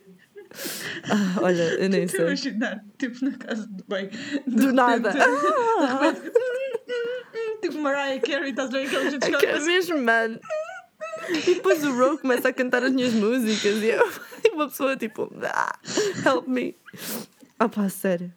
Ah, 1.09 1.41
olha, 1.41 1.63
eu 1.75 1.89
nem 1.89 2.05
sei. 2.07 2.19
imaginar, 2.19 2.83
tipo, 2.97 3.23
na 3.23 3.37
casa 3.37 3.65
de 3.65 3.83
bem. 3.87 4.09
Do 4.45 4.73
nada. 4.73 5.13
Ah! 5.17 6.13
Tipo 7.61 7.77
Mariah 7.77 8.19
Carey, 8.19 8.49
estás 8.49 8.69
a 8.69 8.71
ver 8.71 8.87
aqueles 8.87 9.11
gente 9.13 9.37
Que 9.37 9.45
é 9.45 9.59
mesmo, 9.59 9.97
mano. 9.99 10.39
E 11.29 11.55
depois 11.55 11.83
o 11.85 11.93
Ro 11.93 12.17
começa 12.17 12.49
a 12.49 12.53
cantar 12.53 12.83
as 12.83 12.91
minhas 12.91 13.13
músicas 13.13 13.77
e 13.81 13.87
eu, 13.87 14.11
e 14.43 14.49
uma 14.49 14.67
pessoa 14.67 14.97
tipo, 14.97 15.31
ah, 15.43 15.79
help 16.25 16.47
me. 16.47 16.75
Ah 17.57 17.69
pá, 17.69 17.87
sério. 17.87 18.33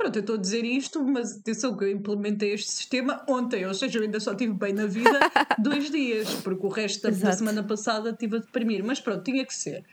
Pronto, 0.00 0.16
eu 0.16 0.20
estou 0.20 0.36
a 0.36 0.38
dizer 0.38 0.64
isto, 0.64 1.04
mas 1.04 1.36
atenção 1.36 1.76
que 1.76 1.84
eu 1.84 1.90
implementei 1.90 2.54
este 2.54 2.72
sistema 2.72 3.22
ontem, 3.28 3.66
ou 3.66 3.74
seja, 3.74 3.98
eu 3.98 4.02
ainda 4.02 4.18
só 4.18 4.32
estive 4.32 4.54
bem 4.54 4.72
na 4.72 4.86
vida 4.86 5.18
dois 5.58 5.90
dias, 5.90 6.32
porque 6.42 6.64
o 6.66 6.70
resto 6.70 7.02
da, 7.02 7.10
da 7.10 7.32
semana 7.32 7.62
passada 7.62 8.10
estive 8.10 8.36
a 8.36 8.40
deprimir. 8.40 8.82
Mas 8.82 8.98
pronto, 8.98 9.22
tinha 9.22 9.44
que 9.44 9.54
ser. 9.54 9.84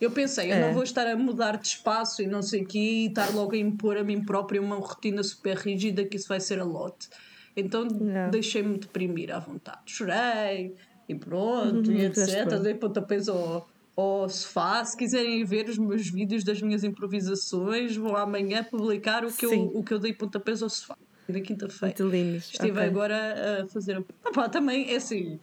Eu 0.00 0.12
pensei, 0.12 0.52
eu 0.52 0.56
É. 0.56 0.60
não 0.60 0.72
vou 0.72 0.84
estar 0.84 1.06
a 1.08 1.16
mudar 1.16 1.56
de 1.56 1.66
espaço 1.66 2.22
e 2.22 2.26
não 2.28 2.40
sei 2.40 2.62
o 2.62 2.66
quê 2.66 2.78
e 2.78 3.06
estar 3.06 3.34
logo 3.34 3.52
a 3.54 3.58
impor 3.58 3.96
a 3.96 4.04
mim 4.04 4.24
própria 4.24 4.62
uma 4.62 4.76
rotina 4.76 5.24
super 5.24 5.56
rígida 5.56 6.04
que 6.04 6.16
isso 6.16 6.28
vai 6.28 6.38
ser 6.38 6.60
a 6.60 6.64
lote. 6.64 7.08
Então 7.56 7.84
deixei-me 8.30 8.78
deprimir 8.78 9.34
à 9.34 9.40
vontade. 9.40 9.80
Chorei 9.86 10.76
e 11.08 11.14
pronto, 11.16 11.90
e 11.90 12.04
Uhum, 12.06 12.10
fizeste 12.14 12.36
etc. 12.36 12.60
Dei 12.60 12.74
pontapés 12.74 13.28
ao, 13.28 13.68
ao 14.00 14.28
sofá. 14.28 14.84
Se 14.84 14.96
quiserem 14.96 15.44
ver 15.44 15.68
os 15.68 15.78
meus 15.78 16.08
vídeos 16.08 16.44
das 16.44 16.60
minhas 16.62 16.84
improvisações, 16.84 17.96
vou 17.96 18.16
amanhã 18.16 18.62
publicar 18.64 19.24
o 19.24 19.32
que, 19.32 19.44
eu, 19.46 19.62
o 19.74 19.82
que 19.82 19.92
eu 19.92 19.98
dei 19.98 20.12
pontapés 20.12 20.62
ao 20.62 20.68
sofá. 20.70 20.96
Na 21.28 21.40
quinta-feira. 21.40 21.94
Muito 21.98 22.08
lindos. 22.16 22.44
Estive 22.50 22.70
Ok. 22.78 22.82
agora 22.84 23.62
a 23.62 23.66
fazer. 23.68 24.02
Ah, 24.24 24.30
pá, 24.32 24.48
também 24.48 24.90
é 24.92 24.96
assim. 24.96 25.38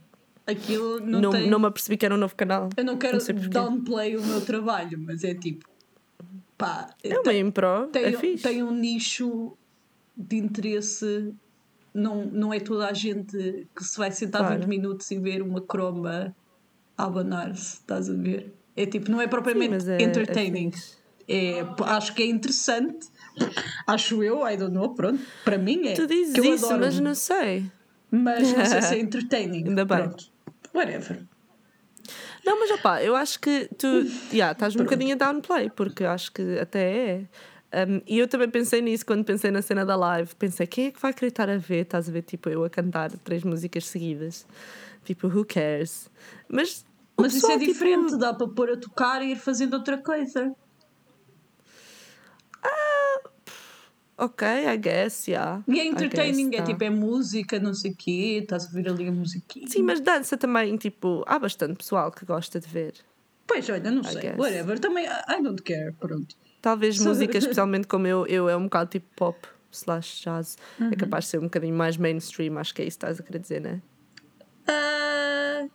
Aquilo 0.48 1.00
não, 1.00 1.22
Não, 1.22 1.30
tem. 1.32 1.50
não 1.50 1.60
me 1.60 1.66
apercebi 1.68 1.98
que 1.98 2.06
era 2.06 2.14
um 2.16 2.18
novo 2.18 2.36
canal. 2.36 2.70
Eu 2.78 2.86
não 2.86 2.98
quero 2.98 3.18
não 3.18 3.50
downplay 3.50 4.16
o 4.16 4.24
meu 4.24 4.42
trabalho, 4.42 4.98
mas 5.00 5.24
é 5.24 5.34
tipo. 5.36 5.68
Pá, 6.58 6.90
É 7.04 7.20
uma 7.20 7.34
impro, 7.34 7.88
tem, 7.92 8.04
é 8.06 8.12
fixe. 8.14 8.44
tem 8.44 8.64
um 8.64 8.72
nicho 8.72 9.58
de 10.16 10.38
interesse. 10.38 11.34
Não, 11.94 12.26
não 12.26 12.54
é 12.54 12.60
toda 12.60 12.88
a 12.88 12.94
gente 12.94 13.68
que 13.76 13.84
se 13.84 13.98
vai 13.98 14.12
sentar 14.12 14.42
Claro. 14.42 14.60
20 14.62 14.68
minutos 14.68 15.10
e 15.12 15.18
ver 15.20 15.42
uma 15.42 15.62
croma 15.62 16.36
abanar-se, 16.98 17.76
estás 17.78 18.10
a 18.10 18.14
ver? 18.14 18.54
É 18.76 18.86
tipo, 18.86 19.10
não 19.12 19.22
é 19.22 19.28
propriamente 19.28 19.72
mas 19.72 19.88
é- 19.88 20.02
entertaining. 20.02 20.72
fixe. 20.72 20.96
É, 21.28 21.66
acho 21.86 22.14
que 22.14 22.22
é 22.24 22.26
interessante. 22.28 23.08
Acho 23.88 24.22
eu, 24.24 24.48
I 24.48 24.56
don't 24.58 24.74
know, 24.74 24.94
pronto. 24.94 25.20
Para 25.44 25.58
mim 25.58 25.88
é. 25.88 25.94
Tu 25.94 26.06
dizes 26.08 26.34
que 26.34 26.40
eu 26.40 26.54
isso, 26.54 26.66
adoro, 26.68 26.82
mas 26.82 27.00
não 27.00 27.16
sei. 27.16 27.66
mas 28.12 28.52
não 28.54 28.66
sei 28.66 28.82
se 28.82 28.96
é 28.96 29.00
entertaining. 29.02 29.68
Ainda 29.70 29.86
bem. 29.86 29.98
Pronto. 30.04 30.26
Whatever. 30.74 31.24
Não, 32.46 32.60
mas 32.60 32.70
opá, 32.72 33.02
eu 33.02 33.16
acho 33.16 33.40
que 33.40 33.68
tu 33.78 33.88
yeah, 34.32 34.52
estás 34.52 34.76
um 34.76 34.80
bocadinho 34.84 35.14
a 35.16 35.18
downplay, 35.18 35.70
porque 35.72 36.04
acho 36.04 36.32
que 36.32 36.60
até 36.60 36.80
é. 36.98 37.26
Um, 37.76 38.02
e 38.08 38.18
eu 38.18 38.28
também 38.28 38.50
pensei 38.50 38.82
nisso 38.82 39.06
quando 39.06 39.26
pensei 39.26 39.52
na 39.52 39.62
cena 39.62 39.86
da 39.86 39.98
live. 39.98 40.34
Pensei, 40.36 40.66
quem 40.66 40.86
é 40.86 40.92
que 40.92 41.02
vai 41.02 41.12
estar 41.12 41.50
a 41.50 41.58
ver? 41.58 41.82
Estás 41.82 42.08
a 42.08 42.12
ver, 42.12 42.22
tipo, 42.22 42.48
eu 42.48 42.64
a 42.64 42.70
cantar 42.70 43.12
três 43.18 43.44
músicas 43.44 43.86
seguidas. 43.88 44.48
Tipo, 45.04 45.28
who 45.28 45.44
cares? 45.44 46.10
Mas, 46.48 46.86
Mas 47.18 47.34
isso 47.36 47.46
é 47.46 47.50
pessoal, 47.50 47.60
tipo, 47.60 47.74
diferente, 47.74 48.18
dá 48.18 48.34
para 48.34 48.48
pôr 48.48 48.72
a 48.72 48.78
tocar 48.78 49.22
e 49.22 49.34
ir 49.34 49.36
fazendo 49.36 49.74
outra 49.74 49.98
coisa. 49.98 50.56
ok, 54.18 54.48
I 54.48 54.78
guess, 54.78 55.28
yeah. 55.28 55.62
E 55.68 55.78
é 55.78 55.84
I 55.84 55.88
entertaining, 55.90 56.52
guess, 56.52 56.62
é 56.62 56.64
tá. 56.64 56.72
tipo, 56.72 56.84
é 56.86 56.90
música, 56.90 57.60
não 57.60 57.74
sei 57.74 57.92
o 57.92 57.96
quê, 57.96 58.40
estás 58.42 58.64
a 58.64 58.68
ouvir 58.68 58.88
ali 58.88 59.10
a 59.10 59.12
musiquinha. 59.12 59.68
Sim, 59.68 59.84
mas 59.84 60.00
dança 60.00 60.38
também, 60.38 60.78
tipo, 60.78 61.26
há 61.28 61.38
bastante 61.38 61.76
pessoal 61.76 62.10
que 62.10 62.26
gosta 62.26 62.58
de 62.58 62.70
ver. 62.70 62.94
Pois, 63.46 63.70
olha, 63.70 63.92
não 63.92 64.02
sei, 64.02 64.22
guess. 64.22 64.40
whatever. 64.40 64.80
Também, 64.80 65.06
I 65.06 65.44
don't 65.44 65.62
care, 65.62 65.92
pronto. 66.00 66.36
Talvez 66.66 66.98
música, 67.06 67.38
especialmente 67.38 67.86
como 67.86 68.08
eu, 68.08 68.26
eu 68.26 68.50
é 68.50 68.58
um 68.58 68.64
bocado 68.64 68.90
tipo 68.90 69.06
pop 69.16 69.48
slash 69.72 70.24
jazz. 70.24 70.58
Uhum. 70.80 70.90
É 70.92 70.96
capaz 70.96 71.26
de 71.26 71.30
ser 71.30 71.38
um 71.38 71.44
bocadinho 71.44 71.76
mais 71.76 71.96
mainstream, 71.96 72.58
acho 72.58 72.74
que 72.74 72.82
é 72.82 72.86
isso 72.86 72.98
que 72.98 73.06
estás 73.06 73.20
a 73.20 73.24
querer 73.24 73.38
dizer, 73.38 73.62
né? 73.62 73.82
Ah, 74.68 75.68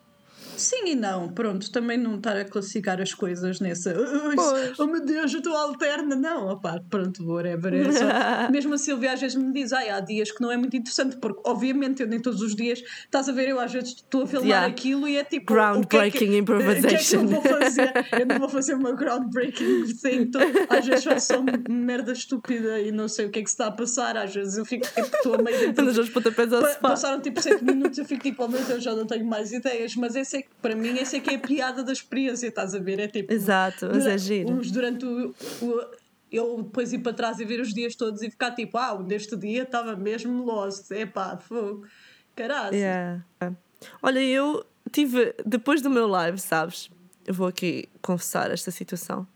sim 0.61 0.89
e 0.89 0.95
não, 0.95 1.29
pronto, 1.29 1.71
também 1.71 1.97
não 1.99 2.17
estar 2.17 2.37
a 2.37 2.45
classificar 2.45 3.01
as 3.01 3.13
coisas 3.15 3.61
nessa. 3.61 3.91
"Ai, 3.91 4.35
Pois. 4.37 4.79
Oh 4.79 4.87
meu 4.87 5.05
Deus, 5.05 5.33
eu 5.33 5.39
estou 5.39 5.55
alterna. 5.57 6.15
Não, 6.15 6.49
opá, 6.49 6.81
pronto, 6.89 7.25
whatever. 7.27 7.73
É 7.75 7.93
só... 7.93 8.05
Mesmo 8.51 8.75
a 8.75 8.79
Silvia 8.79 9.13
às 9.13 9.21
vezes 9.21 9.37
me 9.37 9.53
diz, 9.53 9.73
ai, 9.73 9.89
há 9.91 10.01
dias 10.01 10.31
que 10.31 10.41
não 10.41 10.51
é 10.53 10.57
muito 10.57 10.77
interessante, 10.77 11.17
porque 11.17 11.41
obviamente 11.45 12.03
eu 12.03 12.09
nem 12.09 12.21
todos 12.21 12.41
os 12.43 12.55
dias, 12.55 12.81
estás 13.05 13.29
a 13.29 13.33
ver, 13.33 13.49
eu 13.49 13.59
às 13.61 13.73
vezes 13.73 13.91
estou 13.91 14.23
a 14.23 14.27
filmar 14.27 14.49
Yeah. 14.51 14.67
aquilo 14.69 15.07
e 15.09 15.17
é 15.17 15.25
tipo. 15.25 15.53
Groundbreaking 15.53 16.19
que 16.19 16.25
é 16.25 16.29
que, 16.29 16.37
improvisation. 16.37 17.25
O 17.25 17.29
que 17.29 17.35
é 17.37 17.41
que 17.41 17.47
eu 17.47 17.51
vou 17.51 17.61
fazer? 17.61 17.93
Eu 18.21 18.27
não 18.27 18.39
vou 18.39 18.49
fazer 18.49 18.75
uma 18.75 18.93
groundbreaking 18.93 19.85
thing. 20.01 20.17
Então, 20.23 20.41
às 20.69 20.87
vezes 20.87 21.05
faço 21.05 21.27
só 21.35 21.43
merda 21.69 22.13
estúpida 22.13 22.81
e 22.81 22.91
não 22.93 23.09
sei 23.09 23.27
o 23.27 23.31
que 23.31 23.39
é 23.39 23.43
que 23.43 23.49
se 23.49 23.55
está 23.55 23.67
a 23.67 23.71
passar. 23.73 24.17
Às 24.17 24.35
vezes 24.35 24.57
eu 24.59 24.65
fico 24.65 24.87
tipo, 24.87 25.01
estou 25.17 25.35
a 25.35 25.39
meio 25.43 25.57
sofá. 25.59 26.79
Passaram 26.81 27.21
tipo 27.21 27.41
7 27.41 27.65
minutos 27.65 27.99
eu 27.99 28.05
fico 28.05 28.23
tipo, 28.23 28.45
oh 28.45 28.49
meu 28.49 28.63
Deus, 28.65 28.83
já 28.83 28.95
não 28.95 29.07
tenho 29.07 29.25
mais 29.25 29.53
ideias. 29.53 29.95
Mas 29.97 30.15
esse 30.17 30.39
é, 30.39 30.43
que- 30.43 30.49
para 30.63 30.75
mim, 30.77 30.99
essa 30.99 31.17
é 31.17 31.21
que 31.21 31.31
é 31.31 31.35
a 31.37 31.39
piada 31.39 31.83
da 31.83 31.93
experiência, 31.93 32.47
estás 32.49 32.75
a 32.75 32.79
ver? 32.79 32.99
É 33.01 33.09
tipo. 33.09 33.33
Exato, 33.33 33.89
mas 33.93 34.07
é 34.07 34.19
giro. 34.19 34.53
os- 34.59 34.71
durante 34.71 35.05
o, 35.07 35.35
o- 35.63 36.01
Eu 36.33 36.63
depois 36.63 36.93
ir 36.93 36.99
para 37.01 37.13
trás 37.13 37.41
e 37.41 37.45
ver 37.45 37.61
os 37.61 37.75
dias 37.75 37.97
todos 37.97 38.23
e 38.23 38.31
ficar 38.31 38.53
tipo, 38.55 38.79
ah, 38.79 38.97
neste 39.03 39.37
dia 39.37 39.65
estava 39.65 39.97
mesmo 39.97 40.45
lost. 40.45 40.89
Epá, 40.93 41.37
fogo. 41.37 41.85
Caralho. 42.37 42.75
Yeah. 42.77 43.25
Olha, 44.01 44.21
eu 44.23 44.65
tive, 44.93 45.35
depois 45.45 45.83
do 45.83 45.91
meu 45.91 46.07
live, 46.07 46.39
sabes? 46.39 46.89
Eu 47.27 47.35
vou 47.35 47.49
aqui 47.49 47.89
confessar 48.01 48.51
esta 48.53 48.71
situação. 48.71 49.27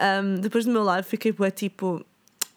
Um, 0.00 0.36
depois 0.40 0.64
do 0.64 0.70
meu 0.72 0.82
live, 0.84 1.06
fiquei 1.06 1.34
tipo, 1.50 2.02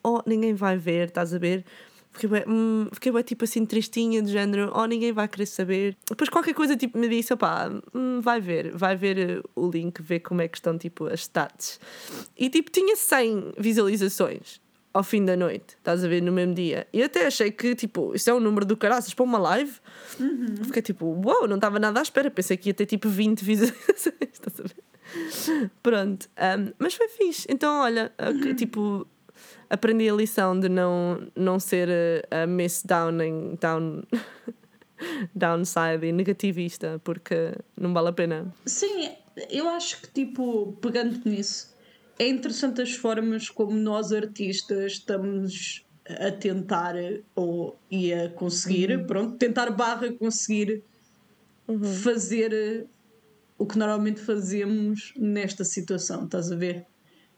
oh, 0.02 0.22
ninguém 0.26 0.54
vai 0.54 0.78
ver, 0.78 1.10
estás 1.10 1.34
a 1.34 1.38
ver? 1.38 1.66
Fiquei 2.12 2.30
bué, 2.30 2.46
hum, 2.48 2.88
fiquei 2.92 3.12
bué 3.12 3.24
tipo 3.24 3.46
assim, 3.46 3.66
tristinha, 3.66 4.22
de 4.22 4.32
género, 4.32 4.72
oh, 4.76 4.86
ninguém 4.86 5.12
vai 5.12 5.28
querer 5.28 5.46
saber. 5.46 5.98
Depois 6.08 6.30
qualquer 6.30 6.54
coisa 6.54 6.76
tipo 6.76 6.98
me 6.98 7.08
disse, 7.08 7.34
opá, 7.34 7.72
hum, 7.94 8.20
vai 8.22 8.42
ver, 8.42 8.72
vai 8.76 8.96
ver 8.96 9.18
eh, 9.18 9.42
o 9.56 9.70
link, 9.70 10.02
ver 10.02 10.20
como 10.20 10.42
é 10.42 10.48
que 10.48 10.58
estão 10.58 10.78
tipo 10.78 11.06
as 11.06 11.22
stats. 11.22 11.80
E 12.38 12.50
tipo, 12.50 12.70
tinha 12.70 12.96
100 12.96 13.54
visualizações 13.58 14.60
ao 14.94 15.04
fim 15.04 15.24
da 15.24 15.38
noite, 15.38 15.76
estás 15.78 16.04
a 16.04 16.08
ver, 16.08 16.22
no 16.22 16.32
mesmo 16.32 16.54
dia. 16.54 16.86
E 16.92 17.02
até 17.02 17.26
achei 17.26 17.50
que, 17.50 17.76
tipo, 17.76 18.14
isso 18.14 18.30
é 18.30 18.34
um 18.34 18.40
número 18.40 18.66
do 18.66 18.76
caraças 18.76 19.14
para 19.14 19.24
uma 19.24 19.38
live. 19.38 19.72
Fiquei 20.66 20.82
tipo, 20.82 21.06
uau, 21.06 21.40
wow, 21.40 21.48
não 21.48 21.56
estava 21.56 21.80
nada 21.80 22.00
à 22.00 22.04
espera. 22.04 22.30
Pensei 22.30 22.58
que 22.58 22.70
ia 22.70 22.74
ter 22.74 22.86
tipo 22.86 23.08
20 23.08 23.40
visualizações, 23.44 24.16
estás 24.22 24.60
a 24.60 24.64
ver? 24.64 25.72
Pronto, 25.82 26.30
um, 26.38 26.74
mas 26.78 26.94
foi 26.94 27.08
fixe. 27.08 27.48
Então, 27.50 27.82
olha, 27.82 28.12
uh, 28.20 28.54
tipo, 28.56 29.08
aprendi 29.72 30.10
a 30.10 30.14
lição 30.14 30.60
de 30.60 30.70
não, 30.70 31.28
não 31.36 31.60
ser 31.60 31.90
a, 32.30 32.44
a 32.44 32.48
miss 32.48 32.84
down 32.84 33.22
em 33.22 33.56
down. 33.60 34.04
downside 35.34 36.06
e 36.06 36.12
negativista 36.12 37.02
porque 37.04 37.56
não 37.76 37.92
vale 37.92 38.10
a 38.10 38.14
pena 38.14 38.54
Sim, 38.68 39.10
eu 39.50 39.68
acho 39.70 40.00
que, 40.02 40.08
tipo, 40.12 40.78
pegando 40.80 41.20
nisso, 41.28 41.76
é 42.20 42.28
interessante 42.28 42.82
as 42.82 42.94
formas 42.94 43.50
como 43.50 43.72
nós 43.72 44.12
artistas 44.12 44.94
estamos 44.94 45.84
a 46.08 46.32
tentar 46.32 46.96
ou 47.36 47.76
e 47.90 48.14
a 48.14 48.30
conseguir, 48.30 49.06
pronto, 49.08 49.38
tentar 49.38 49.72
barra 49.72 50.12
conseguir 50.14 50.84
fazer 52.04 52.86
o 53.58 53.66
que 53.66 53.78
normalmente 53.78 54.20
fazemos 54.20 55.14
nesta 55.18 55.64
situação, 55.64 56.26
estás 56.26 56.52
a 56.52 56.56
ver? 56.56 56.86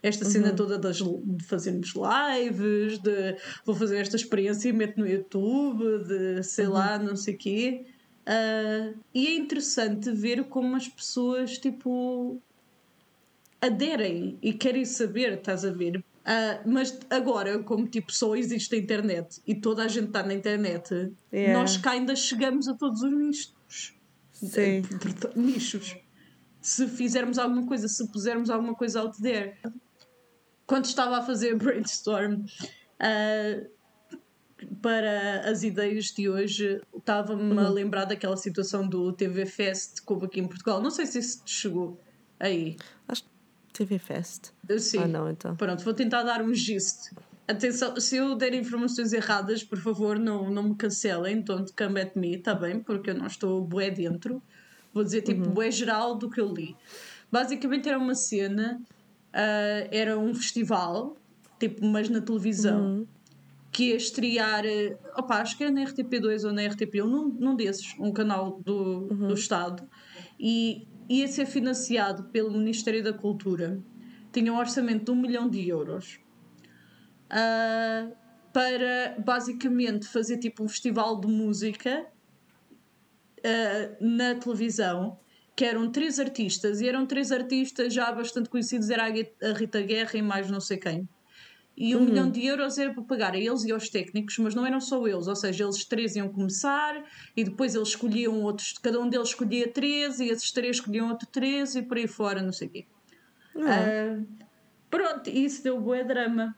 Esta 0.03 0.25
cena 0.25 0.51
toda 0.53 0.77
das, 0.77 0.97
de 0.97 1.43
fazermos 1.45 1.93
lives, 1.95 2.99
de 2.99 3.37
vou 3.65 3.73
fazer 3.73 3.99
esta 3.99 4.17
experiência 4.17 4.67
e 4.67 4.73
meto 4.73 4.99
no 4.99 5.07
YouTube, 5.07 6.03
de 6.03 6.43
sei 6.43 6.67
lá, 6.67 6.99
não 6.99 7.15
sei 7.15 7.35
o 7.35 7.37
quê. 7.37 7.85
Ah, 8.25 8.93
e 9.13 9.27
é 9.27 9.33
interessante 9.35 10.11
ver 10.11 10.43
como 10.43 10.75
as 10.75 10.89
pessoas, 10.89 11.57
tipo, 11.57 12.41
aderem 13.61 14.37
e 14.41 14.53
querem 14.53 14.83
saber, 14.83 15.37
estás 15.37 15.63
a 15.63 15.71
ver? 15.71 16.03
Ah, 16.25 16.61
mas 16.65 16.99
agora, 17.09 17.59
como 17.59 17.87
tipo 17.87 18.11
só 18.11 18.35
existe 18.35 18.75
a 18.75 18.77
internet 18.77 19.41
e 19.47 19.55
toda 19.55 19.83
a 19.83 19.87
gente 19.87 20.07
está 20.07 20.21
na 20.23 20.33
internet, 20.33 21.11
Yeah. 21.31 21.59
nós 21.59 21.77
cá 21.77 21.91
ainda 21.91 22.15
chegamos 22.15 22.67
a 22.67 22.73
todos 22.73 23.01
os 23.01 23.11
nichos. 23.11 23.53
Sim. 24.31 24.83
Nichos. 25.35 25.95
Se 26.61 26.87
fizermos 26.87 27.37
alguma 27.39 27.65
coisa, 27.65 27.87
se 27.87 28.07
pusermos 28.09 28.49
alguma 28.49 28.75
coisa 28.75 29.01
out 29.01 29.19
there. 29.21 29.57
Quando 30.65 30.85
estava 30.85 31.17
a 31.17 31.21
fazer 31.21 31.55
brainstorm 31.57 32.45
ah, 32.99 33.63
para 34.81 35.49
as 35.49 35.63
ideias 35.63 36.05
de 36.05 36.29
hoje, 36.29 36.81
estava-me 36.95 37.57
a 37.59 37.69
lembrar 37.69 38.05
daquela 38.05 38.37
situação 38.37 38.87
do 38.87 39.11
TV 39.11 39.45
Fest 39.45 40.05
que 40.05 40.13
houve 40.13 40.25
aqui 40.25 40.39
em 40.39 40.47
Portugal. 40.47 40.81
Não 40.81 40.91
sei 40.91 41.05
se 41.05 41.19
isso 41.19 41.43
te 41.43 41.51
chegou 41.51 41.99
aí. 42.39 42.77
acho 43.07 43.23
que 43.23 43.29
TV 43.73 43.97
Fest 43.97 44.51
Sim. 44.77 44.99
ah 44.99 45.07
não 45.07 45.29
então 45.29 45.55
Pronto, 45.55 45.83
vou 45.83 45.93
tentar 45.93 46.23
dar 46.23 46.41
um 46.41 46.53
gist. 46.53 47.11
Atenção, 47.47 47.99
se 47.99 48.15
eu 48.15 48.35
der 48.35 48.53
informações 48.53 49.11
erradas, 49.11 49.63
por 49.63 49.77
favor, 49.77 50.17
não, 50.17 50.49
não 50.49 50.63
me 50.63 50.75
cancelem. 50.75 51.41
Don't 51.41 51.73
come 51.73 51.99
at 51.99 52.15
me, 52.15 52.37
tá 52.37 52.55
bem? 52.55 52.79
Porque 52.79 53.09
eu 53.09 53.15
não 53.15 53.27
estou 53.27 53.61
bué 53.61 53.89
dentro. 53.89 54.41
Vou 54.93 55.03
dizer 55.03 55.23
tipo 55.23 55.49
bué 55.49 55.69
geral 55.69 56.15
do 56.15 56.29
que 56.29 56.39
eu 56.39 56.47
li. 56.47 56.75
Basicamente 57.29 57.89
era 57.89 57.97
uma 57.97 58.15
cena, 58.15 58.79
ah, 59.33 59.87
era 59.91 60.17
um 60.17 60.33
festival, 60.33 61.17
tipo, 61.59 61.85
mas 61.85 62.09
na 62.09 62.21
televisão. 62.21 63.07
que 63.71 63.85
ia 63.89 63.95
estrear, 63.95 64.63
eh, 64.65 64.95
opa, 65.17 65.37
acho 65.41 65.57
que 65.57 65.63
era 65.63 65.71
na 65.73 65.81
RTP2 65.83 66.43
ou 66.45 66.53
na 66.53 66.61
RTP1, 66.61 67.05
num, 67.07 67.27
num 67.29 67.55
desses, 67.55 67.95
um 67.99 68.11
canal 68.13 68.61
do, 68.63 69.07
Uhum. 69.11 69.27
do 69.29 69.33
Estado, 69.33 69.83
e 70.39 70.87
ia 71.09 71.27
ser 71.27 71.47
financiado 71.47 72.25
pelo 72.25 72.51
Ministério 72.51 73.03
da 73.03 73.11
Cultura. 73.13 73.81
Tinha 74.31 74.53
um 74.53 74.57
orçamento 74.59 75.05
de 75.05 75.11
um 75.11 75.15
milhão 75.19 75.49
de 75.49 75.67
euros. 75.67 76.19
ah, 77.29 78.07
para 78.53 79.15
basicamente 79.25 80.05
fazer 80.07 80.37
tipo 80.37 80.63
um 80.63 80.67
festival 80.67 81.19
de 81.19 81.27
música 81.27 82.05
ah, 83.43 83.95
na 83.99 84.35
televisão, 84.35 85.19
que 85.55 85.65
eram 85.65 85.91
três 85.91 86.19
artistas, 86.19 86.81
e 86.81 86.87
eram 86.87 87.05
três 87.05 87.31
artistas 87.31 87.93
já 87.93 88.11
bastante 88.11 88.49
conhecidos, 88.49 88.89
era 88.89 89.05
a 89.05 89.53
Rita 89.53 89.81
Guerra 89.81 90.17
e 90.17 90.21
mais 90.21 90.49
não 90.49 90.59
sei 90.59 90.77
quem. 90.77 91.07
E 91.75 91.95
um 91.95 91.99
Uhum. 91.99 92.05
milhão 92.05 92.31
de 92.31 92.45
euros 92.45 92.77
era 92.77 92.93
para 92.93 93.03
pagar 93.03 93.33
a 93.33 93.37
eles 93.37 93.63
e 93.63 93.71
aos 93.71 93.89
técnicos, 93.89 94.37
mas 94.37 94.53
não 94.53 94.65
eram 94.65 94.79
só 94.79 95.07
eles, 95.07 95.27
ou 95.27 95.35
seja, 95.35 95.63
eles 95.63 95.85
três 95.85 96.15
iam 96.15 96.29
começar 96.31 97.03
e 97.35 97.43
depois 97.43 97.73
eles 97.73 97.89
escolhiam 97.89 98.41
outros, 98.43 98.73
cada 98.73 98.99
um 98.99 99.09
deles 99.09 99.29
escolhia 99.29 99.71
três 99.71 100.19
e 100.19 100.25
esses 100.29 100.51
três 100.51 100.77
escolhiam 100.77 101.09
outro 101.09 101.27
três 101.31 101.75
e 101.75 101.81
por 101.81 101.97
aí 101.97 102.07
fora, 102.07 102.41
não 102.43 102.51
sei 102.51 102.67
o 102.67 102.71
quê. 102.71 102.85
Ah, 103.65 104.19
pronto, 104.89 105.29
e 105.29 105.45
isso 105.45 105.63
deu 105.63 105.81
bué 105.81 106.03
drama. 106.03 106.55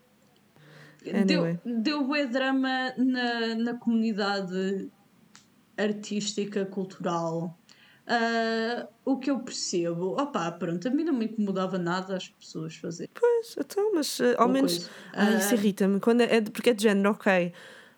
Anyway. 1.07 1.59
Deu, 1.63 1.81
deu 1.81 2.07
bué 2.07 2.25
drama 2.25 2.93
na, 2.97 3.55
na 3.55 3.79
comunidade 3.79 4.89
artística, 5.77 6.65
cultural. 6.65 7.57
Ah, 8.07 8.87
o 9.03 9.17
que 9.17 9.31
eu 9.31 9.39
percebo, 9.39 10.19
opá, 10.21 10.51
pronto, 10.51 10.87
a 10.87 10.91
mim 10.91 11.03
não 11.03 11.13
me 11.13 11.25
incomodava 11.25 11.77
nada 11.77 12.15
as 12.15 12.27
pessoas 12.29 12.75
fazerem. 12.75 13.09
Pois, 13.19 13.55
então, 13.59 13.93
mas 13.95 14.19
eh, 14.19 14.35
ao 14.37 14.45
Uma 14.45 14.53
menos. 14.53 14.89
Ai, 15.13 15.37
isso 15.37 15.53
Ah. 15.53 15.57
irrita-me. 15.57 15.99
Quando 15.99 16.21
é, 16.21 16.35
é 16.37 16.41
porque 16.41 16.69
é 16.69 16.73
de 16.73 16.83
género, 16.83 17.11
ok. 17.11 17.51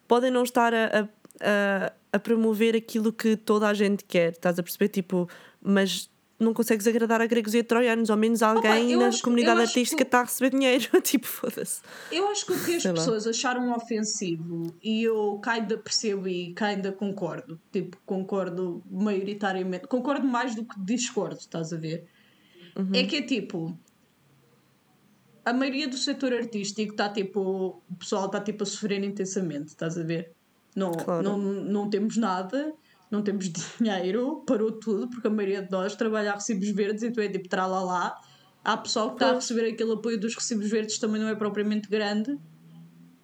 Podem 0.08 0.32
não 0.32 0.44
estar 0.44 0.74
a, 0.74 1.10
a, 1.42 1.92
a 2.14 2.20
promover 2.20 2.76
aquilo 2.76 3.12
que 3.12 3.36
toda 3.36 3.68
a 3.68 3.74
gente 3.74 4.06
quer, 4.06 4.32
estás 4.32 4.58
a 4.58 4.64
perceber? 4.64 4.88
Tipo, 4.88 5.30
mas 5.62 6.10
não 6.40 6.54
consegues 6.54 6.86
agradar 6.86 7.20
a 7.22 7.26
gregos 7.26 7.54
e 7.56 7.60
a 7.60 7.64
troianos, 7.64 8.10
ao 8.12 8.18
menos 8.18 8.44
alguém 8.44 8.92
eu 8.92 9.00
na 9.00 9.08
acho- 9.08 9.24
comunidade 9.24 9.62
artística 9.62 9.98
que- 9.98 10.08
está 10.08 10.20
a 10.20 10.24
receber 10.24 10.52
dinheiro. 10.52 10.86
tipo, 11.02 11.26
foda-se. 11.28 11.82
Eu 12.12 12.28
acho 12.28 12.46
que 12.46 12.54
o 12.54 12.64
que 12.64 12.76
as 12.76 12.82
Sei 12.84 12.92
lá. 12.92 12.98
pessoas 12.98 13.26
acharam 13.26 13.76
ofensivo 13.76 14.74
e 14.84 15.04
eu 15.04 15.42
ainda 15.46 15.78
percebo 15.78 16.28
e 16.28 16.54
ainda 16.60 16.92
concordo, 16.92 17.60
tipo, 17.72 17.98
concordo 18.06 18.84
maioritariamente, 18.90 19.88
concordo 19.88 20.28
mais 20.28 20.54
do 20.54 20.64
que 20.64 20.80
discordo, 20.80 21.40
estás 21.40 21.74
a 21.74 21.78
ver? 21.78 22.06
Uhum. 22.78 22.92
É 22.94 23.04
que 23.04 23.16
é 23.16 23.22
tipo. 23.24 23.76
A 25.44 25.54
maioria 25.54 25.88
do 25.88 25.98
setor 25.98 26.34
artístico 26.34 26.92
está 26.92 27.08
tipo. 27.10 27.82
O 27.90 27.96
pessoal 27.98 28.26
está 28.26 28.40
tipo 28.42 28.64
a 28.64 28.66
sofrer 28.66 29.02
intensamente, 29.04 29.70
estás 29.70 29.98
a 29.98 30.04
ver? 30.04 30.34
Não, 30.76 30.92
Claro. 30.92 31.24
não, 31.24 31.38
não 31.40 31.90
temos 31.90 32.18
nada, 32.18 32.74
não 33.12 33.22
temos 33.22 33.50
dinheiro, 33.80 34.44
parou 34.46 34.72
tudo, 34.72 35.10
porque 35.10 35.28
a 35.28 35.32
maioria 35.32 35.62
de 35.62 35.72
nós 35.72 35.96
trabalha 35.96 36.32
a 36.32 36.36
recibos 36.36 36.70
verdes 36.70 37.04
e 37.04 37.12
tu 37.12 37.22
é 37.22 37.28
tipo 37.28 37.48
tralalá. 37.48 38.16
Há 38.64 38.78
pessoal 38.78 39.10
que 39.10 39.16
está 39.16 39.30
a 39.30 39.34
receber 39.36 39.72
aquele 39.72 39.94
apoio 39.94 40.20
dos 40.20 40.36
recibos 40.36 40.70
verdes 40.70 41.00
também 41.00 41.22
não 41.22 41.30
é 41.30 41.36
propriamente 41.36 41.90
grande, 41.90 42.38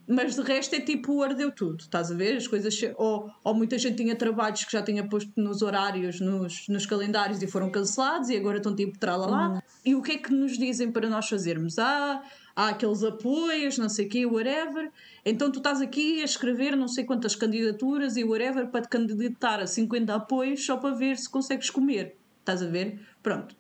mas 0.08 0.36
de 0.36 0.42
resto 0.42 0.75
é 0.75 0.82
tipo 0.82 1.22
ardeu 1.22 1.52
tudo, 1.52 1.82
estás 1.82 2.12
a 2.12 2.16
ver? 2.16 2.36
As 2.36 2.48
coisas. 2.48 2.78
Ou, 2.98 3.30
ou 3.44 3.54
muita 3.54 3.78
gente 3.78 3.96
tinha 3.96 4.16
trabalhos 4.16 4.63
que 4.63 4.72
já 4.72 4.82
tinha 4.82 5.08
posto 5.08 5.32
nos 5.38 5.62
horários, 5.62 6.20
nos, 6.20 6.68
nos 6.68 6.86
calendários 6.86 7.42
e 7.42 7.48
foram 7.48 7.70
cancelados 7.70 8.30
e 8.30 8.36
agora 8.36 8.58
estão 8.58 8.76
tipo 8.76 8.98
tralala. 9.00 9.63
E 9.86 9.96
o 9.96 10.02
que 10.02 10.13
é 10.13 10.17
que 10.17 10.34
nos 10.34 10.58
dizem 10.58 10.91
para 10.91 11.10
nós 11.10 11.28
fazermos? 11.30 11.80
Ah, 11.80 12.22
há 12.56 12.70
aqueles 12.70 13.04
apoios, 13.04 13.78
não 13.78 13.89
sei 13.89 14.06
o 14.06 14.10
quê, 14.10 14.26
whatever. 14.26 14.92
Então 15.26 15.52
tu 15.52 15.58
estás 15.58 15.82
aqui 15.82 16.22
a 16.22 16.26
escrever 16.26 16.76
não 16.76 16.88
sei 16.88 17.04
quantas 17.04 17.36
candidaturas 17.36 18.16
e 18.18 18.24
whatever 18.24 18.68
para 18.68 18.82
te 18.82 18.89
candidatar 18.89 19.60
a 19.60 19.68
50 19.68 20.13
apoios 20.13 20.66
só 20.66 20.78
para 20.78 20.94
ver 20.96 21.18
se 21.18 21.30
consegues 21.30 21.70
comer. 21.70 22.16
Estás 22.39 22.62
a 22.62 22.68
ver? 22.68 23.00
Pronto. 23.24 23.56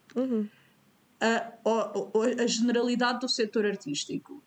A, 1.19 1.53
o- 1.63 2.19
o- 2.19 2.21
a 2.41 2.45
generalidade 2.47 3.19
do 3.21 3.29
setor 3.29 3.65
artístico. 3.65 4.43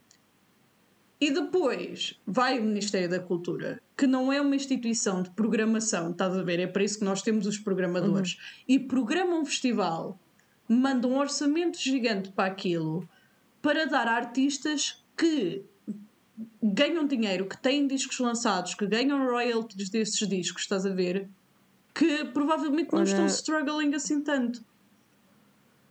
E 1.19 1.31
depois 1.31 2.21
vai 2.27 2.59
o 2.61 2.63
Ministério 2.63 3.09
da 3.09 3.19
Cultura, 3.19 3.81
que 3.97 4.07
não 4.07 4.31
é 4.31 4.39
uma 4.39 4.55
instituição 4.55 5.23
de 5.23 5.31
programação, 5.31 6.11
estás 6.11 6.37
a 6.37 6.43
ver? 6.43 6.61
É 6.61 6.67
para 6.67 6.85
isso 6.85 6.99
que 6.99 7.05
nós 7.07 7.23
temos 7.23 7.47
os 7.47 7.57
programadores. 7.59 8.37
E 8.69 8.79
programa 8.79 9.35
um 9.37 9.45
festival, 9.47 10.21
manda 10.69 11.09
um 11.09 11.17
orçamento 11.17 11.79
gigante 11.81 12.31
para 12.31 12.45
aquilo, 12.53 13.09
para 13.67 13.85
dar 13.85 14.07
a 14.07 14.13
artistas 14.13 15.05
que 15.17 15.65
ganham 16.63 17.05
dinheiro, 17.05 17.47
que 17.47 17.59
têm 17.61 17.85
discos 17.89 18.17
lançados, 18.21 18.77
que 18.77 18.87
ganham 18.87 19.27
royalties 19.27 19.91
desses 19.91 20.29
discos, 20.29 20.63
estás 20.63 20.87
a 20.87 20.91
ver? 20.91 21.29
Que 21.93 22.25
provavelmente 22.27 22.93
não 22.93 23.01
Olha- 23.01 23.09
estão 23.09 23.27
struggling 23.27 23.93
assim 23.93 24.21
tanto. 24.23 24.65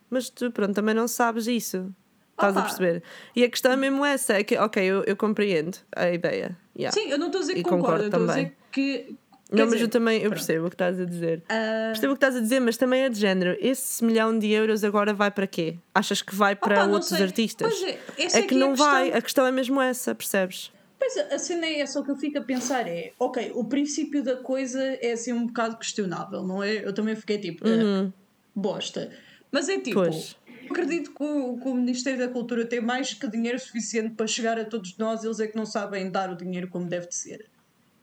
Mas 0.09 0.29
tu, 0.29 0.49
pronto, 0.51 0.73
também 0.73 0.95
não 0.95 1.05
sabes 1.07 1.47
isso. 1.47 1.93
Estás 2.31 2.55
a 2.55 2.59
Opa. 2.59 2.69
perceber? 2.69 3.03
E 3.35 3.43
a 3.43 3.49
questão 3.49 3.73
é 3.73 3.75
mesmo 3.75 4.05
essa: 4.05 4.33
é 4.33 4.43
que, 4.43 4.57
ok, 4.57 4.81
eu, 4.81 5.03
eu 5.03 5.17
compreendo 5.17 5.77
a 5.93 6.09
ideia. 6.09 6.57
yeah. 6.77 6.93
Sim, 6.97 7.09
eu 7.09 7.17
não 7.17 7.27
estou 7.27 7.39
a 7.39 7.41
dizer 7.41 7.53
que 7.55 7.59
E 7.59 7.63
concordo, 7.63 8.03
concordo 8.03 8.03
eu 8.03 8.07
estou 8.07 8.23
a 8.23 8.27
dizer 8.27 8.57
que. 8.71 9.15
Não, 9.51 9.57
quer 9.57 9.63
mas 9.65 9.73
dizer, 9.73 9.83
eu 9.85 9.89
também 9.89 10.15
eu 10.17 10.21
pronto. 10.21 10.33
percebo 10.35 10.65
o 10.65 10.69
que 10.69 10.75
estás 10.75 10.99
a 10.99 11.05
dizer. 11.05 11.43
Ah, 11.49 11.89
Percebo 11.91 12.13
o 12.13 12.15
que 12.15 12.25
estás 12.25 12.35
a 12.35 12.39
dizer, 12.39 12.59
mas 12.59 12.77
também 12.77 13.01
é 13.03 13.09
de 13.09 13.19
género. 13.19 13.55
Esse 13.59 14.03
milhão 14.03 14.37
de 14.37 14.49
euros 14.51 14.83
agora 14.83 15.13
vai 15.13 15.29
para 15.29 15.45
quê? 15.45 15.77
Achas 15.93 16.21
que 16.21 16.33
vai 16.35 16.55
para 16.55 16.75
Opa, 16.77 16.85
não 16.87 16.93
outros 16.95 17.13
artistas? 17.13 17.71
Pois 17.73 17.83
é, 17.83 17.99
é 18.17 18.39
é 18.39 18.41
que 18.41 18.53
é 18.53 18.57
a 18.57 18.59
não 18.59 18.75
vai, 18.75 19.03
questão. 19.03 19.17
a 19.17 19.21
questão 19.21 19.45
é 19.47 19.51
mesmo 19.51 19.79
essa, 19.81 20.15
percebes? 20.15 20.71
Pois 20.97 21.15
a 21.17 21.35
a 21.35 21.37
cena 21.37 21.65
é 21.67 21.81
essa, 21.81 21.99
o 21.99 22.03
que 22.03 22.09
eu 22.09 22.15
fico 22.15 22.39
a 22.39 22.41
pensar 22.41 22.87
é, 22.87 23.11
ok, 23.19 23.51
o 23.53 23.65
princípio 23.65 24.23
da 24.23 24.35
coisa 24.37 24.81
é 24.81 25.11
assim 25.11 25.31
um 25.33 25.45
bocado 25.45 25.77
questionável, 25.77 26.41
não 26.41 26.63
é? 26.63 26.83
Eu 26.83 26.93
também 26.93 27.15
fiquei 27.15 27.37
tipo, 27.37 27.63
ah, 27.67 28.11
bosta. 28.55 29.11
Mas 29.51 29.69
é 29.69 29.79
tipo, 29.79 29.99
Uhum. 29.99 30.05
Pois. 30.09 30.35
acredito 30.71 31.11
que 31.13 31.23
o, 31.23 31.57
que 31.57 31.67
o 31.67 31.73
Ministério 31.75 32.17
da 32.19 32.27
Cultura 32.29 32.65
tem 32.65 32.81
mais 32.81 33.13
que 33.13 33.27
dinheiro 33.27 33.59
suficiente 33.59 34.15
para 34.15 34.25
chegar 34.25 34.57
a 34.59 34.65
todos 34.65 34.97
nós, 34.97 35.23
eles 35.23 35.39
é 35.39 35.47
que 35.47 35.55
não 35.55 35.65
sabem 35.65 36.09
dar 36.09 36.31
o 36.31 36.35
dinheiro 36.35 36.67
como 36.67 36.87
deve 36.87 37.07
de 37.07 37.15
ser. 37.15 37.45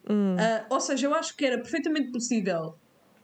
Hum. 0.08 0.36
Ah, 0.38 0.66
ou 0.70 0.80
seja, 0.80 1.06
eu 1.06 1.14
acho 1.14 1.36
que 1.36 1.44
era 1.44 1.58
perfeitamente 1.58 2.10
possível 2.10 2.76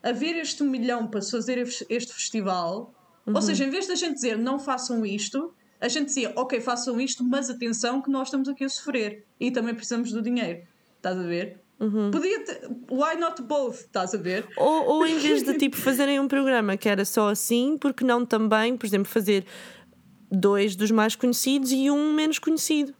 haver 0.03 0.37
este 0.37 0.63
milhão 0.63 1.07
para 1.09 1.21
fazer 1.23 1.59
este 1.59 1.85
este 1.89 2.13
festival. 2.13 2.95
Uhum. 3.27 3.35
Ou 3.35 3.43
seja, 3.43 3.65
em 3.65 3.71
vez 3.71 3.87
da 3.87 3.95
gente 3.95 4.15
dizer 4.15 4.39
não 4.39 4.59
façam 4.59 5.05
isto, 5.05 5.55
a 5.81 5.89
gente 5.89 6.07
dizia 6.07 6.33
ok, 6.37 6.61
façam 6.61 7.01
isto, 7.01 7.25
mas 7.25 7.51
atenção 7.51 8.01
que 8.01 8.11
nós 8.11 8.29
estamos 8.29 8.49
aqui 8.49 8.65
a 8.65 8.69
sofrer 8.69 9.25
e 9.39 9.51
também 9.51 9.75
precisamos 9.75 10.13
do 10.13 10.23
dinheiro. 10.23 10.63
Estás 10.97 11.19
a 11.19 11.23
ver? 11.23 11.61
Uhum. 11.81 12.11
Podia 12.11 12.45
ter. 12.45 12.69
Why 12.91 13.17
not 13.19 13.41
both? 13.43 13.77
Estás 13.77 14.15
a 14.15 14.19
ver? 14.19 14.49
Ou, 14.57 14.85
ou 14.87 15.07
em 15.07 15.19
vez 15.19 15.43
de 15.45 15.55
tipo 15.59 15.77
fazerem 15.77 16.19
um 16.19 16.27
programa 16.27 16.77
que 16.77 16.89
era 16.89 17.05
só 17.05 17.29
assim, 17.29 17.77
porque 17.79 18.05
não 18.05 18.27
também, 18.27 18.77
por 18.77 18.85
exemplo, 18.85 19.09
fazer 19.09 19.45
dois 20.31 20.75
dos 20.75 20.91
mais 20.91 21.15
conhecidos 21.15 21.71
e 21.71 21.91
um 21.91 22.13
menos 22.13 22.39
conhecido. 22.39 22.93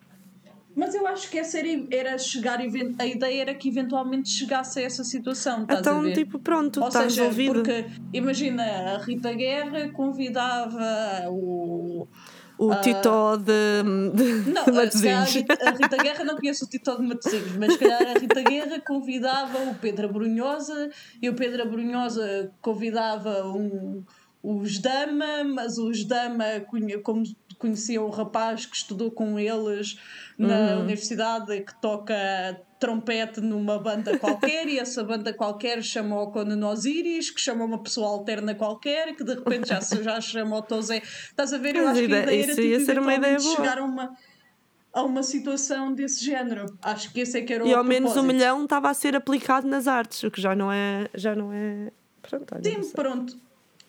Mas 0.79 0.95
eu 0.95 1.05
acho 1.09 1.29
que 1.29 1.37
essa 1.37 1.59
era, 1.59 1.69
era 1.91 2.19
chegar. 2.19 2.61
A 2.61 3.07
ideia 3.07 3.43
era 3.43 3.53
que 3.53 3.69
eventualmente 3.69 4.29
chegasse 4.29 4.79
a 4.79 4.83
essa 4.83 5.03
situação. 5.03 5.63
Estás 5.63 5.79
a 5.79 5.81
então, 5.81 6.03
ver? 6.03 6.13
tipo, 6.15 6.39
pronto, 6.39 6.81
Ou 6.81 6.87
está 6.87 7.03
seja, 7.03 7.23
resolvido. 7.23 7.55
porque 7.55 7.87
imagina, 8.13 8.63
a 8.63 8.99
Rita 8.99 9.33
Guerra 9.33 9.91
convidava 9.91 11.29
o. 11.31 12.07
O 12.57 12.75
Titó 12.77 13.37
de, 13.37 13.83
de, 14.15 14.51
Não, 14.51 14.65
de 14.65 14.71
a 14.71 14.73
Matosinhos. 14.73 15.33
Rita, 15.33 15.59
a 15.69 15.71
Rita 15.71 15.97
Guerra 15.97 16.25
não 16.25 16.37
conhece 16.37 16.65
o 16.65 16.69
Tito 16.69 16.97
de 16.97 17.07
Matosinhos, 17.07 17.57
mas 17.57 17.73
se 17.73 17.79
calhar 17.79 18.03
a 18.03 18.19
Rita 18.19 18.43
Guerra 18.43 18.81
convidava 18.81 19.59
o 19.59 19.75
Pedro 19.77 20.09
Abrunhosa 20.09 20.91
e 21.21 21.29
o 21.29 21.35
Pedro 21.35 21.63
Abrunhosa 21.63 22.53
convidava 22.61 23.47
um, 23.47 24.05
os 24.43 24.79
Dama, 24.79 25.45
mas 25.45 25.79
os 25.79 26.05
Dama, 26.05 26.45
como 27.03 27.23
conheciam 27.59 28.05
o 28.07 28.11
rapaz 28.11 28.65
que 28.67 28.77
estudou 28.77 29.11
com 29.11 29.39
eles 29.39 29.99
na 30.39 30.75
Uhum. 30.77 30.81
universidade 30.83 31.53
e 31.53 31.61
que 31.63 31.75
toca 31.81 32.15
trompete 32.79 33.41
numa 33.41 33.79
banda 33.79 34.17
qualquer 34.19 34.69
e 34.69 34.79
essa 34.79 35.03
banda 35.03 35.33
qualquer 35.35 35.83
chama 35.83 36.23
o 36.23 36.31
Conan 36.31 36.65
Osiris, 36.69 37.29
que 37.31 37.41
chama 37.41 37.65
uma 37.65 37.83
pessoa 37.83 38.07
alterna 38.09 38.55
qualquer, 38.55 39.17
que 39.17 39.25
de 39.25 39.35
repente 39.35 39.69
já, 39.69 39.81
se- 39.81 40.03
já 40.03 40.21
chama 40.21 40.57
o 40.57 40.63
Tozé. 40.63 40.99
Estás 40.99 41.53
a 41.53 41.59
ver? 41.59 41.75
Eu 41.75 41.89
acho 41.89 41.95
que 41.99 42.15
a 42.15 42.21
ideia- 42.23 42.43
era 42.45 42.55
tipo, 42.55 42.67
ia 42.69 42.81
ser 42.81 42.99
uma 43.01 43.15
ideia 43.15 43.37
boa. 43.39 43.57
chegar 43.57 43.79
a 43.79 43.85
uma, 43.85 44.17
a 44.93 45.03
uma 45.03 45.25
situação 45.25 45.93
desse 45.93 46.25
género. 46.25 46.67
Acho 46.81 47.13
que 47.13 47.19
esse 47.21 47.37
é 47.39 47.43
que 47.43 47.53
era 47.53 47.65
o 47.65 47.67
E 47.67 47.75
ao 47.75 47.83
menos 47.83 48.11
um 48.13 48.15
propósito. 48.15 48.35
milhão 48.37 48.63
estava 48.63 48.89
a 48.91 48.95
ser 48.95 49.17
aplicado 49.17 49.67
nas 49.67 49.89
artes, 49.89 50.23
o 50.23 50.31
que 50.31 50.41
já 50.41 50.55
não 50.55 50.71
é. 50.71 51.09
Já 51.15 51.35
não 51.35 51.53
é. 51.53 51.91
Pronto, 52.23 52.55
olha, 52.55 52.63
Sim, 52.63 52.91
pronto. 52.93 53.37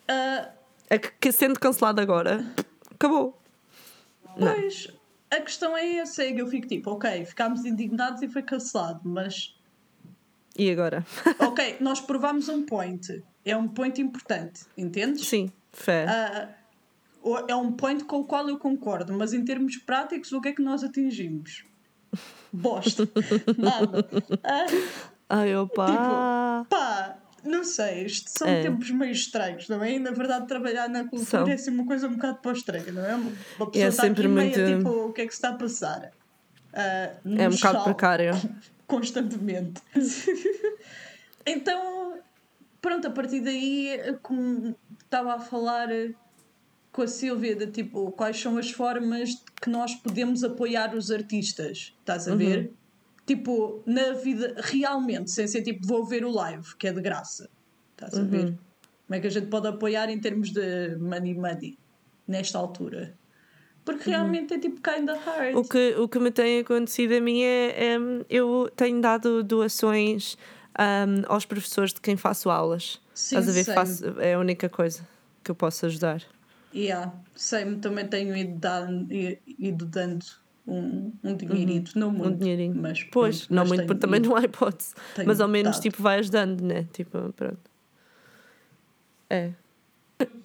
Ah, 0.08 0.49
É 0.89 0.97
que, 0.97 1.12
que 1.21 1.32
sendo 1.32 1.60
cancelado 1.60 2.01
agora, 2.01 2.43
acabou. 2.91 3.39
Não. 4.39 4.54
pois, 4.54 4.88
a 5.32 5.41
questão 5.41 5.75
é 5.78 5.95
essa, 5.97 6.23
é 6.23 6.34
que 6.34 6.41
eu 6.41 6.47
fico 6.47 6.67
tipo, 6.67 6.91
ok, 6.91 7.25
ficámos 7.25 7.65
indignados 7.65 8.21
e 8.21 8.28
foi 8.28 8.41
cancelado, 8.41 9.02
mas 9.04 9.56
E 10.58 10.69
agora? 10.71 11.06
ok, 11.39 11.78
nós 11.80 11.99
provámos 12.02 12.49
um 12.49 12.65
point. 12.65 13.23
É 13.45 13.56
um 13.56 13.67
point 13.67 14.02
importante, 14.02 14.62
entendes? 14.78 15.25
Sim, 15.28 15.52
fé. 15.71 16.06
Ah, 16.08 16.49
o- 17.21 17.38
é 17.47 17.56
um 17.56 17.71
point 17.71 18.04
com 18.04 18.17
o 18.19 18.25
qual 18.25 18.47
eu 18.49 18.58
concordo, 18.60 19.13
mas 19.13 19.34
em 19.34 19.43
termos 19.45 19.78
práticos, 19.78 20.32
o 20.32 20.41
que 20.41 20.49
é 20.49 20.54
que 20.54 20.62
nós 20.62 20.84
atingimos? 20.84 21.63
Bosta. 22.52 23.08
Nada. 23.58 24.06
Ah, 24.43 24.65
Ai, 25.30 25.56
opa. 25.56 25.86
Tipo, 25.86 26.67
pá, 26.69 27.18
não 27.43 27.63
sei, 27.63 28.06
isto 28.06 28.30
são 28.30 28.47
É. 28.47 28.62
tempos 28.63 28.89
meio 28.91 29.12
estranhos, 29.12 29.67
não 29.69 29.84
é? 29.84 29.93
E 29.93 29.99
na 29.99 30.12
verdade, 30.12 30.47
trabalhar 30.47 30.88
na 30.89 31.02
cultura 31.04 31.25
São. 31.25 31.47
é 31.47 31.54
assim 31.54 31.71
uma 31.71 31.86
coisa 31.86 32.08
um 32.08 32.13
bocado 32.13 32.39
para 32.39 32.52
o 32.52 32.54
estranho, 32.54 32.93
não 32.93 33.06
é? 33.06 33.15
Uma 33.15 33.32
pessoa 33.32 33.71
É 33.75 33.88
está 33.88 34.04
sempre 34.04 34.21
aqui 34.25 34.28
meio 34.34 34.58
muito- 34.60 34.78
tipo, 34.78 34.89
o 35.08 35.13
que 35.13 35.21
é 35.21 35.25
que 35.25 35.32
se 35.32 35.38
está 35.38 35.49
a 35.49 35.54
passar? 35.54 36.12
Ah, 36.73 37.12
É 37.25 37.47
um 37.47 37.52
bocado 37.52 37.84
precário. 37.84 38.32
Constantemente. 38.88 39.82
então, 41.45 42.19
pronto, 42.82 43.08
a 43.08 43.12
partir 43.12 43.41
daí, 43.41 43.99
como 44.21 44.75
estava 45.04 45.36
a 45.36 45.39
falar 45.39 45.89
com 46.91 47.02
a 47.04 47.08
Silvia, 47.08 47.56
de 47.56 47.67
tipo, 47.67 48.12
quais 48.12 48.39
são 48.39 48.58
as 48.58 48.71
formas 48.71 49.43
que 49.62 49.69
nós 49.69 49.93
podemos 49.95 50.43
apoiar 50.43 50.95
os 50.95 51.12
artistas, 51.12 51.93
estás 51.99 52.28
a 52.28 52.36
ver? 52.36 52.71
Tipo, 53.29 53.83
na 53.85 54.13
vida, 54.13 54.55
realmente, 54.57 55.29
sem 55.29 55.47
ser 55.47 55.61
tipo, 55.61 55.85
vou 55.85 56.03
ver 56.03 56.25
o 56.25 56.31
live, 56.31 56.75
que 56.79 56.87
é 56.87 56.91
de 56.91 56.99
graça, 56.99 57.47
estás 57.91 58.17
a 58.17 58.23
ver? 58.23 58.57
Como 59.05 59.15
é 59.15 59.19
que 59.19 59.27
a 59.27 59.29
gente 59.29 59.45
pode 59.45 59.67
apoiar 59.67 60.09
em 60.09 60.19
termos 60.19 60.51
de 60.51 60.97
money 60.97 61.35
money, 61.35 61.77
nesta 62.27 62.57
altura? 62.57 63.15
Porque 63.85 64.09
realmente 64.09 64.55
é 64.55 64.57
tipo 64.57 64.81
kinda 64.81 65.15
hard. 65.15 65.55
O 65.55 65.63
que, 65.63 65.93
o 65.99 66.09
que 66.09 66.17
me 66.17 66.31
tem 66.31 66.61
acontecido 66.61 67.13
a 67.13 67.21
mim 67.21 67.43
é, 67.43 67.67
é, 67.69 67.97
eu 68.31 68.67
tenho 68.75 68.99
dado 68.99 69.43
doações 69.43 70.35
ahm, 70.73 71.21
aos 71.27 71.45
professores 71.45 71.93
de 71.93 72.01
quem 72.01 72.17
faço 72.17 72.49
aulas. 72.49 72.99
Sim, 73.13 73.37
Estás 73.37 73.47
a 73.47 73.51
ver? 73.51 73.63
Faço, 73.75 74.19
é 74.19 74.33
a 74.33 74.39
única 74.39 74.67
coisa 74.67 75.07
que 75.43 75.51
eu 75.51 75.55
posso 75.55 75.85
ajudar. 75.85 76.23
Yeah, 76.73 77.13
sei, 77.35 77.75
também 77.75 78.07
tenho 78.07 78.35
ido, 78.35 78.57
dando, 78.59 79.07
ido 79.11 79.85
dando 79.85 80.25
um, 80.69 81.13
um 81.23 81.36
dinheirito, 81.36 81.97
não 81.97 82.12
muito, 82.12 82.34
um 82.34 82.38
dinheirinho. 82.38 82.75
mas 82.75 83.03
Pois, 83.03 83.39
pronto, 83.39 83.53
não 83.55 83.63
mas 83.63 83.69
muito, 83.69 83.86
porque 83.88 83.99
também 83.99 84.19
não 84.19 84.36
há 84.36 84.43
hipótese. 84.43 84.93
Mas 85.25 85.41
ao 85.41 85.47
menos 85.47 85.73
dado. 85.77 85.82
tipo 85.84 86.01
vai 86.01 86.19
ajudando, 86.19 86.62
né? 86.62 86.86
Tipo, 86.93 87.34
pronto. 87.34 87.60
É. 89.29 89.51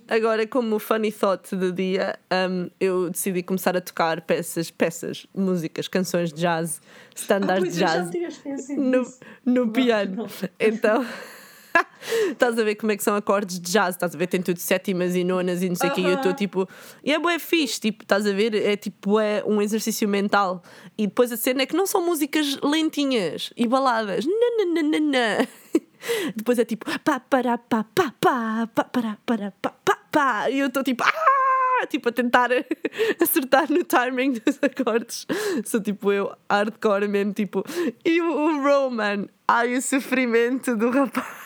Agora, 0.07 0.47
como 0.47 0.79
funny 0.79 1.11
thought 1.11 1.57
do 1.57 1.73
dia, 1.73 2.19
um, 2.51 2.69
eu 2.79 3.09
decidi 3.11 3.43
começar 3.43 3.75
a 3.77 3.81
tocar 3.81 4.21
peças, 4.21 4.71
peças, 4.71 5.27
músicas, 5.35 5.89
canções 5.89 6.31
de 6.33 6.43
jazz, 6.43 6.81
Ah, 6.85 7.11
standards 7.15 7.59
pois 7.61 7.75
de 7.75 7.81
jazz 7.81 8.69
no, 8.77 9.05
no 9.45 9.73
piano. 9.73 10.17
não. 10.17 10.27
Então, 10.61 11.05
estás 12.33 12.59
a 12.59 12.65
ver 12.65 12.75
como 12.77 12.93
é 12.93 12.97
que 12.97 13.03
são 13.03 13.15
acordes 13.15 13.59
de 13.59 13.71
jazz, 13.71 13.95
estás 13.95 14.15
a 14.15 14.19
ver? 14.19 14.27
Tem 14.27 14.43
tudo 14.43 14.59
sétimas 14.59 15.15
e 15.15 15.25
nonas 15.25 15.63
e 15.63 15.69
não 15.69 15.77
sei 15.77 15.91
o 15.91 15.93
quê. 15.93 16.01
E 16.01 16.05
eu 16.05 16.15
estou 16.15 16.33
tipo, 16.33 16.69
e 17.03 17.13
é 17.13 17.19
bué 17.19 17.39
fixe, 17.39 17.81
tipo, 17.81 18.03
estás 18.05 18.27
a 18.27 18.33
ver? 18.33 18.55
É 18.55 18.77
tipo, 18.77 19.19
é 19.19 19.43
um 19.47 19.61
exercício 19.61 20.09
mental. 20.09 20.63
E 20.97 21.07
depois 21.07 21.33
a 21.33 21.37
cena 21.37 21.63
é 21.63 21.67
que 21.67 21.77
não 21.77 21.87
são 21.87 22.05
músicas 22.05 22.59
lentinhas 22.63 23.53
e 23.57 23.67
baladas. 23.67 24.25
Nananana. 24.27 25.49
Depois 26.37 26.59
é 26.59 26.67
tipo, 26.67 26.85
pá, 27.01 27.19
para, 27.19 27.57
pá, 27.57 27.83
pá, 27.95 28.13
pá, 28.21 28.69
pá, 28.75 28.85
para, 28.85 29.19
para, 29.25 29.53
pá, 29.53 29.75
pá, 29.83 29.99
pá. 30.13 30.51
E 30.51 30.59
eu 30.59 30.67
estou 30.67 30.83
tipo, 30.83 31.03
ah! 31.03 31.87
Tipo, 31.89 32.09
a 32.09 32.13
tentar 32.13 32.51
acertar 33.21 33.71
no 33.71 33.85
timing 33.85 34.33
dos 34.33 34.59
acordes. 34.63 35.27
Sou 35.65 35.81
tipo 35.81 36.13
eu, 36.13 36.35
hardcore 36.51 37.09
mesmo, 37.09 37.33
tipo. 37.33 37.65
E 38.05 38.21
o, 38.21 38.27
o 38.27 38.63
Roman, 38.63 39.27
ai, 39.49 39.75
o 39.75 39.83
sofrimento 39.83 40.77
do 40.77 40.91
rapaz. 40.91 41.44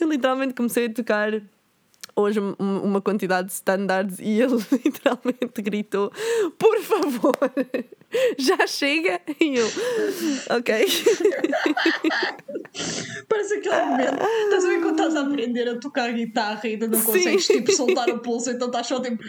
Eu 0.00 0.08
literalmente 0.08 0.54
comecei 0.54 0.86
a 0.86 0.92
tocar 0.92 1.32
hoje 2.16 2.40
um- 2.40 2.54
uma 2.58 3.00
quantidade 3.00 3.48
de 3.48 3.54
standards 3.54 4.18
e 4.18 4.40
ele 4.40 4.56
literalmente 4.84 5.62
gritou: 5.62 6.10
Por 6.58 6.78
favor, 6.80 7.34
já 8.38 8.66
chega? 8.66 9.20
E 9.40 9.56
eu, 9.56 9.66
ok. 10.56 10.86
Parece 13.28 13.54
aquele 13.54 13.82
momento. 13.84 14.22
Estás 14.44 14.64
a 14.64 14.68
ver 14.68 14.80
quando 14.80 14.98
estás 14.98 15.16
a 15.16 15.20
aprender 15.22 15.68
a 15.68 15.78
tocar 15.78 16.12
guitarra 16.12 16.60
e 16.64 16.72
ainda 16.72 16.88
não 16.88 16.98
Sim. 16.98 17.04
consegues 17.06 17.46
tipo, 17.46 17.72
soltar 17.72 18.08
o 18.10 18.18
pulso, 18.18 18.50
então 18.50 18.66
estás 18.68 18.86
só 18.86 19.00
tipo. 19.00 19.22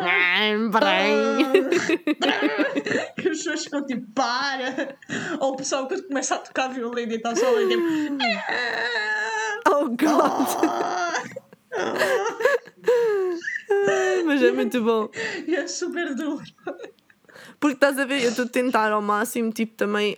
Tram, 0.00 0.70
E 3.16 3.28
as 3.28 3.38
pessoas 3.38 3.64
ficam 3.64 3.86
tipo, 3.86 4.06
para! 4.12 4.96
Ou 5.40 5.52
o 5.52 5.56
pessoal 5.56 5.86
quando 5.86 6.06
começa 6.06 6.34
a 6.34 6.38
tocar 6.38 6.68
violino 6.68 7.12
e 7.12 7.16
está 7.16 7.34
só 7.34 7.46
ali 7.56 7.68
tipo. 7.68 7.82
Oh 9.68 9.88
God! 9.88 10.48
"Ah!" 10.66 11.22
Mas 14.26 14.42
é 14.42 14.52
muito 14.52 14.82
bom. 14.82 15.08
E 15.46 15.54
é 15.54 15.66
super 15.66 16.14
duro. 16.14 16.42
Porque 17.58 17.74
estás 17.74 17.98
a 17.98 18.04
ver, 18.04 18.22
eu 18.22 18.30
estou 18.30 18.44
a 18.44 18.48
tentar 18.48 18.92
ao 18.92 19.02
máximo, 19.02 19.50
tipo, 19.52 19.74
também, 19.74 20.16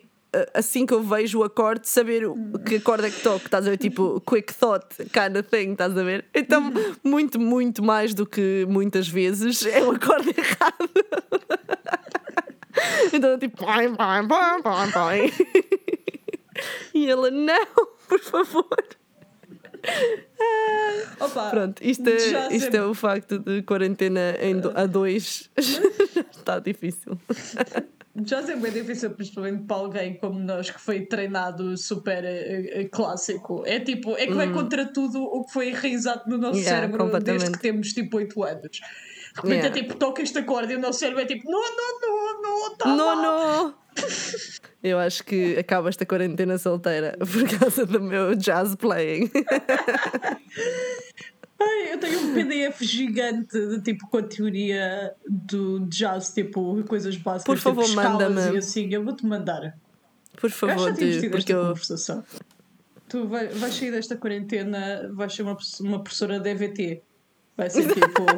assim 0.54 0.86
que 0.86 0.94
eu 0.94 1.02
vejo 1.02 1.40
o 1.40 1.44
acorde, 1.44 1.88
saber 1.88 2.26
o 2.26 2.36
que 2.66 2.76
acorde 2.76 3.06
é 3.06 3.10
que 3.10 3.20
toco, 3.20 3.44
estás 3.44 3.66
a 3.66 3.70
ver, 3.70 3.76
tipo, 3.76 4.20
quick 4.22 4.52
thought 4.54 4.86
kind 4.96 5.36
of 5.36 5.42
thing, 5.44 5.72
estás 5.72 5.96
a 5.96 6.02
ver? 6.02 6.24
Então, 6.34 6.72
muito, 7.04 7.38
muito 7.40 7.82
mais 7.82 8.14
do 8.14 8.24
que 8.26 8.66
muitas 8.68 9.08
vezes 9.08 9.64
é 9.66 9.82
o 9.82 9.90
acorde 9.92 10.30
errado. 10.36 10.90
Então, 13.12 13.38
tipo, 13.38 13.64
pai, 13.64 13.94
pai, 13.94 14.26
pai, 14.26 14.62
pai, 14.62 14.90
pai. 14.92 15.32
E 16.94 17.08
ela, 17.10 17.30
não, 17.30 17.66
por 18.08 18.20
favor. 18.20 18.66
Opa, 21.20 21.50
Pronto, 21.50 21.82
isto 21.82 22.08
é, 22.08 22.54
isto 22.54 22.74
é 22.74 22.84
o 22.84 22.94
facto 22.94 23.38
de 23.38 23.62
quarentena 23.62 24.36
em 24.40 24.58
do- 24.60 24.72
a 24.76 24.86
dois. 24.86 25.50
Está 26.30 26.58
difícil. 26.58 27.18
Já 28.26 28.42
sempre 28.42 28.68
é 28.68 28.72
difícil, 28.72 29.10
principalmente 29.12 29.64
para 29.64 29.76
alguém 29.76 30.18
como 30.18 30.38
nós 30.38 30.70
que 30.70 30.78
foi 30.78 31.06
treinado 31.06 31.74
super 31.78 32.22
eh, 32.24 32.80
eh, 32.80 32.84
clássico. 32.84 33.62
É 33.66 33.80
tipo, 33.80 34.14
é 34.16 34.26
que 34.26 34.34
vai 34.34 34.52
contra 34.52 34.84
tudo 34.92 35.22
o 35.22 35.44
que 35.46 35.52
foi 35.52 35.70
enraizado 35.70 36.24
no 36.28 36.36
nosso 36.36 36.58
Hum. 36.58 36.62
Yeah, 36.62 36.92
cérebro 36.92 37.20
desde 37.20 37.50
que 37.52 37.58
temos 37.58 37.92
tipo 37.94 38.18
8 38.18 38.42
anos. 38.42 38.70
De 38.72 39.36
repente 39.36 39.52
Yeah. 39.52 39.68
é 39.68 39.72
tipo, 39.82 39.94
toca 39.96 40.20
este 40.22 40.38
acorde 40.38 40.74
e 40.74 40.76
o 40.76 40.78
nosso 40.78 40.98
cérebro 40.98 41.22
é 41.22 41.26
tipo, 41.26 41.50
não, 41.50 41.60
não, 41.60 42.00
não, 42.00 42.42
não, 42.42 42.76
tá 42.76 42.86
Não, 42.94 43.22
não! 43.22 43.74
Eu 44.82 44.98
acho 44.98 45.24
que 45.24 45.56
acaba 45.58 45.88
esta 45.88 46.04
quarentena 46.04 46.58
solteira 46.58 47.16
por 47.18 47.58
causa 47.58 47.86
do 47.86 48.00
meu 48.00 48.34
jazz 48.34 48.74
playing. 48.74 49.30
Ai, 51.64 51.92
eu 51.92 51.98
tenho 51.98 52.20
um 52.20 52.34
PDF 52.34 52.80
gigante 52.82 53.58
de 53.58 53.80
tipo 53.82 54.08
com 54.08 54.18
a 54.18 54.22
teoria 54.22 55.12
do 55.28 55.80
jazz, 55.86 56.32
tipo 56.32 56.82
coisas 56.84 57.16
básicas, 57.16 57.44
Por 57.44 57.58
favor, 57.58 57.84
tipo 57.84 57.96
manda-me. 57.96 58.58
assim. 58.58 58.92
Eu 58.92 59.04
vou-te 59.04 59.24
mandar. 59.26 59.76
Por 60.40 60.46
Eu 60.46 60.48
acho 60.48 60.54
que 60.54 60.66
favor, 60.66 60.94
tido 60.94 61.30
porque 61.30 61.52
eu. 61.52 61.60
conversação. 61.68 62.24
Tu 63.08 63.26
vai, 63.28 63.48
vais 63.48 63.74
sair 63.74 63.90
desta 63.90 64.16
quarentena, 64.16 65.10
vais 65.12 65.32
ser 65.34 65.42
uma, 65.42 65.56
uma 65.80 66.02
professora 66.02 66.40
de 66.40 66.48
EVT. 66.50 67.02
Vai 67.56 67.68
ser 67.68 67.86
tipo. 67.92 68.24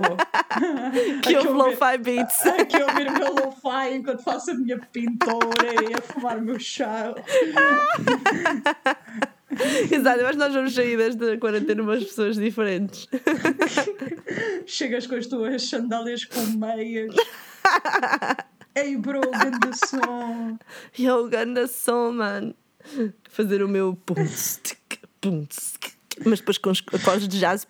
Que 1.22 1.32
eu 1.32 1.38
ouvir- 1.40 1.52
lo-fi 1.52 1.98
beats. 1.98 2.46
Aqui 2.46 2.80
ouvir 2.80 3.08
o 3.08 3.12
meu 3.12 3.34
lo-fi 3.34 3.96
enquanto 3.96 4.22
faço 4.22 4.52
a 4.52 4.54
minha 4.54 4.78
pintura 4.78 5.82
e 5.90 5.94
a 5.94 6.00
fumar 6.00 6.38
o 6.38 6.42
meu 6.42 6.60
chá. 6.60 7.12
Exato, 10.04 10.18
que 10.18 10.36
nós 10.36 10.52
vamos 10.52 10.74
sair 10.74 10.98
desta 10.98 11.38
quarentena 11.38 11.82
umas 11.82 12.04
pessoas 12.04 12.36
diferentes. 12.36 13.08
Chegas 14.66 15.06
com 15.06 15.14
as 15.14 15.26
tuas 15.26 15.62
sandálias 15.62 16.26
com 16.26 16.42
meias. 16.58 17.14
Ei, 18.74 18.98
bro, 18.98 19.22
grande 19.22 19.78
som. 19.78 20.58
Yo, 20.98 21.26
ganda 21.30 21.66
som, 21.66 22.12
man. 22.12 22.54
Fazer 23.30 23.62
o 23.62 23.68
meu 23.68 23.96
pum, 24.04 24.26
stick. 24.26 25.00
Mas 26.26 26.40
depois 26.40 26.58
com 26.58 26.70
os 26.70 26.82
acordes 26.92 27.26
de 27.26 27.40
jazz. 27.40 27.62
O 27.62 27.66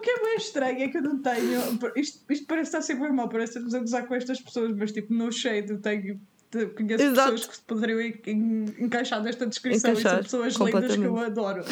que 0.00 0.10
é 0.10 0.20
bem 0.22 0.36
estranho 0.36 0.82
é 0.82 0.88
que 0.88 0.98
eu 0.98 1.02
não 1.02 1.22
tenho. 1.22 1.62
Isto, 1.96 2.30
isto 2.30 2.46
parece 2.46 2.68
estar 2.68 2.82
sempre 2.82 3.10
mal, 3.10 3.30
parece 3.30 3.52
que 3.54 3.58
estamos 3.60 3.74
a 3.74 3.80
gozar 3.80 4.06
com 4.06 4.14
estas 4.14 4.38
pessoas, 4.38 4.76
mas 4.76 4.92
tipo, 4.92 5.14
no 5.14 5.32
shade 5.32 5.70
eu 5.70 5.80
tenho. 5.80 6.20
Conheço 6.50 7.02
Exato. 7.04 7.32
pessoas 7.32 7.56
que 7.58 7.64
poderiam 7.64 8.00
en- 8.00 8.20
en- 8.26 8.74
encaixar 8.84 9.22
nesta 9.22 9.46
descrição 9.46 9.90
e 9.90 9.92
Encaixar, 9.92 10.12
são 10.28 10.40
pessoas 10.42 10.54
lindas 10.72 10.96
que 10.96 11.02
eu 11.04 11.16
adoro. 11.18 11.62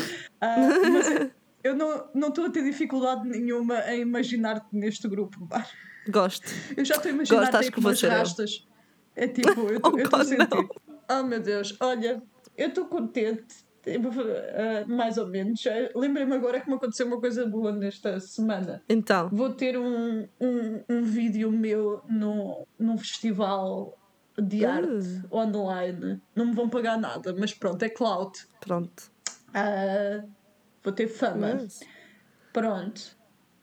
Ah, 0.41 0.57
mas 0.93 1.31
eu- 1.65 1.75
não 1.75 2.09
não 2.15 2.29
estou 2.29 2.45
a 2.47 2.51
ter 2.51 2.62
dificuldade 2.62 3.27
nenhuma 3.29 3.79
em 3.91 4.01
imaginar-te 4.03 4.67
neste 4.77 5.09
grupo. 5.09 5.49
Gosto. 6.09 6.47
Eu 6.77 6.85
já 6.85 6.97
estou 6.97 7.11
a 7.11 7.15
imaginar 7.15 7.41
Gosto, 7.41 7.55
acho 7.57 7.73
que 7.73 7.81
umas 7.81 8.03
rastas. 8.03 8.69
É 9.17 9.27
tipo, 9.27 9.61
eu 9.71 9.81
Oh, 9.83 9.99
estou 9.99 10.21
a 10.21 10.25
sentir. 10.25 10.69
Oh 11.11 11.23
meu 11.23 11.41
Deus, 11.41 11.75
olha, 11.81 12.23
eu 12.57 12.69
estou 12.69 12.85
contente. 12.87 13.65
ah, 13.89 14.85
mais 14.87 15.17
ou 15.17 15.27
menos. 15.27 15.65
Ah, 15.67 15.91
Lembrei-me 15.99 16.35
agora 16.35 16.61
que 16.61 16.69
me 16.69 16.75
aconteceu 16.75 17.07
uma 17.07 17.19
coisa 17.21 17.47
boa 17.47 17.73
nesta 17.73 18.21
semana. 18.21 18.83
Então, 18.89 19.29
Vou 19.33 19.51
ter 19.55 19.79
um, 19.79 20.29
um, 20.41 20.83
um 20.89 21.03
vídeo 21.03 21.51
meu 21.51 22.03
no, 22.09 22.67
num 22.79 22.99
festival 22.99 23.97
de 24.40 24.64
Uh. 24.64 24.68
arte 24.68 25.22
online. 25.33 26.20
Não 26.35 26.46
me 26.46 26.55
vão 26.55 26.68
pagar 26.68 26.99
nada, 26.99 27.35
mas 27.38 27.53
pronto, 27.55 27.83
é 27.83 27.88
cloud. 27.88 28.33
pronto. 28.61 29.11
Ah, 29.55 30.22
vou 30.83 30.92
ter 30.92 31.09
fama. 31.09 31.55
Mas, 31.55 31.81
Pronto. 32.53 33.16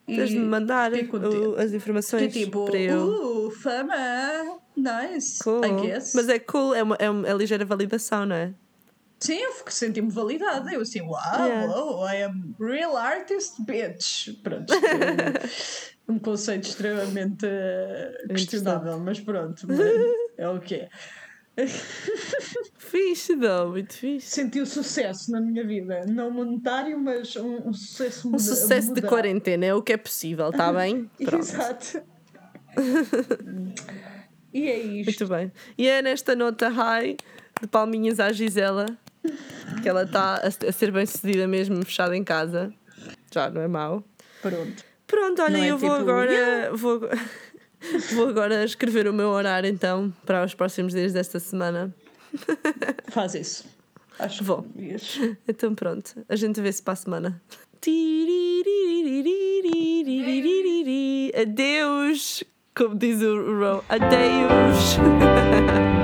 Tens 0.05 0.29
de 0.29 0.37
me 0.37 0.45
mandar 0.45 0.91
o- 0.93 1.55
as 1.55 1.71
informações 1.71 2.31
Que 2.33 2.45
tipo, 2.45 2.65
para 2.65 2.77
eu. 2.77 3.47
uh, 3.47 3.51
fama, 3.51 4.59
nice, 4.75 5.39
Cool. 5.43 5.63
I 5.65 5.81
guess. 5.81 6.13
Mas 6.13 6.27
é 6.29 6.37
cool, 6.39 6.75
é 6.75 6.83
uma, 6.83 6.95
é 6.99 7.09
uma 7.09 7.27
é 7.27 7.33
ligeira 7.33 7.63
validação, 7.65 8.25
não 8.25 8.35
é? 8.35 8.53
Sim, 9.19 9.37
eu 9.37 9.53
fico- 9.53 9.71
senti-me 9.71 10.11
validada. 10.11 10.71
Eu 10.73 10.81
assim, 10.81 11.01
uau, 11.01 11.45
Yeah. 11.45 11.73
wow, 11.73 12.05
I 12.07 12.23
am 12.23 12.53
real 12.59 12.97
artist, 12.97 13.61
bitch. 13.63 14.33
Pronto. 14.43 14.73
um 16.07 16.19
conceito 16.19 16.67
extremamente 16.67 17.45
eh, 17.45 18.25
questionável, 18.29 18.99
mas 18.99 19.19
pronto. 19.19 19.65
mas 19.67 19.79
É 20.37 20.47
o 20.49 20.59
que 20.59 20.75
é. 20.75 20.89
Fixe, 22.77 23.35
não, 23.35 23.69
muito 23.71 23.93
fixe. 23.93 24.27
Senti 24.27 24.59
o 24.59 24.65
sucesso 24.65 25.31
na 25.31 25.39
minha 25.39 25.63
vida. 25.65 26.03
Não 26.07 26.31
monetário, 26.31 26.99
mas 26.99 27.35
um, 27.35 27.69
um 27.69 27.73
sucesso 27.73 28.27
Um 28.33 28.39
sucesso 28.39 28.87
de 28.87 29.01
moderado. 29.01 29.07
quarentena 29.07 29.65
é 29.67 29.73
o 29.73 29.81
que 29.81 29.93
é 29.93 29.97
possível, 29.97 30.49
está 30.49 30.73
bem? 30.73 31.09
Exato. 31.19 32.01
e 34.53 34.67
é 34.67 34.79
isto. 34.79 35.05
Muito 35.05 35.27
bem. 35.27 35.51
E 35.77 35.87
é 35.87 36.01
nesta 36.01 36.35
nota 36.35 36.69
high 36.69 37.17
de 37.61 37.67
palminhas 37.67 38.19
à 38.19 38.31
Gisela 38.31 38.85
que 39.81 39.87
ela 39.87 40.03
está 40.03 40.35
a, 40.35 40.47
a 40.47 40.71
ser 40.71 40.91
bem 40.91 41.05
sucedida 41.05 41.47
mesmo, 41.47 41.83
fechada 41.85 42.15
em 42.17 42.23
casa. 42.23 42.73
Já 43.31 43.49
não 43.49 43.61
é 43.61 43.67
mau. 43.67 44.03
Pronto. 44.41 44.83
Pronto, 45.13 45.41
olha, 45.43 45.57
é 45.57 45.71
eu 45.71 45.77
vou 45.77 45.91
tipo, 45.91 46.01
agora. 46.01 46.31
"Yeah." 46.31 46.75
Vou, 46.75 46.99
vou 48.15 48.29
agora 48.29 48.63
escrever 48.63 49.07
o 49.07 49.13
meu 49.13 49.29
horário 49.29 49.69
então 49.69 50.11
para 50.25 50.43
os 50.43 50.55
próximos 50.55 50.91
dias 50.91 51.13
desta 51.13 51.39
semana. 51.39 51.93
Faz 53.13 53.35
isso. 53.35 53.65
Acho 54.17 54.39
que 54.39 54.43
Vou. 54.43 54.65
Então 55.47 55.75
pronto, 55.75 56.15
a 56.27 56.35
gente 56.35 56.59
vê-se 56.61 56.81
para 56.81 56.93
a 56.93 56.95
semana. 56.95 57.41
Adeus! 61.39 62.43
Como 62.75 62.95
diz 62.95 63.21
o 63.21 63.35
Ro, 63.35 63.83
adeus! 63.87 64.97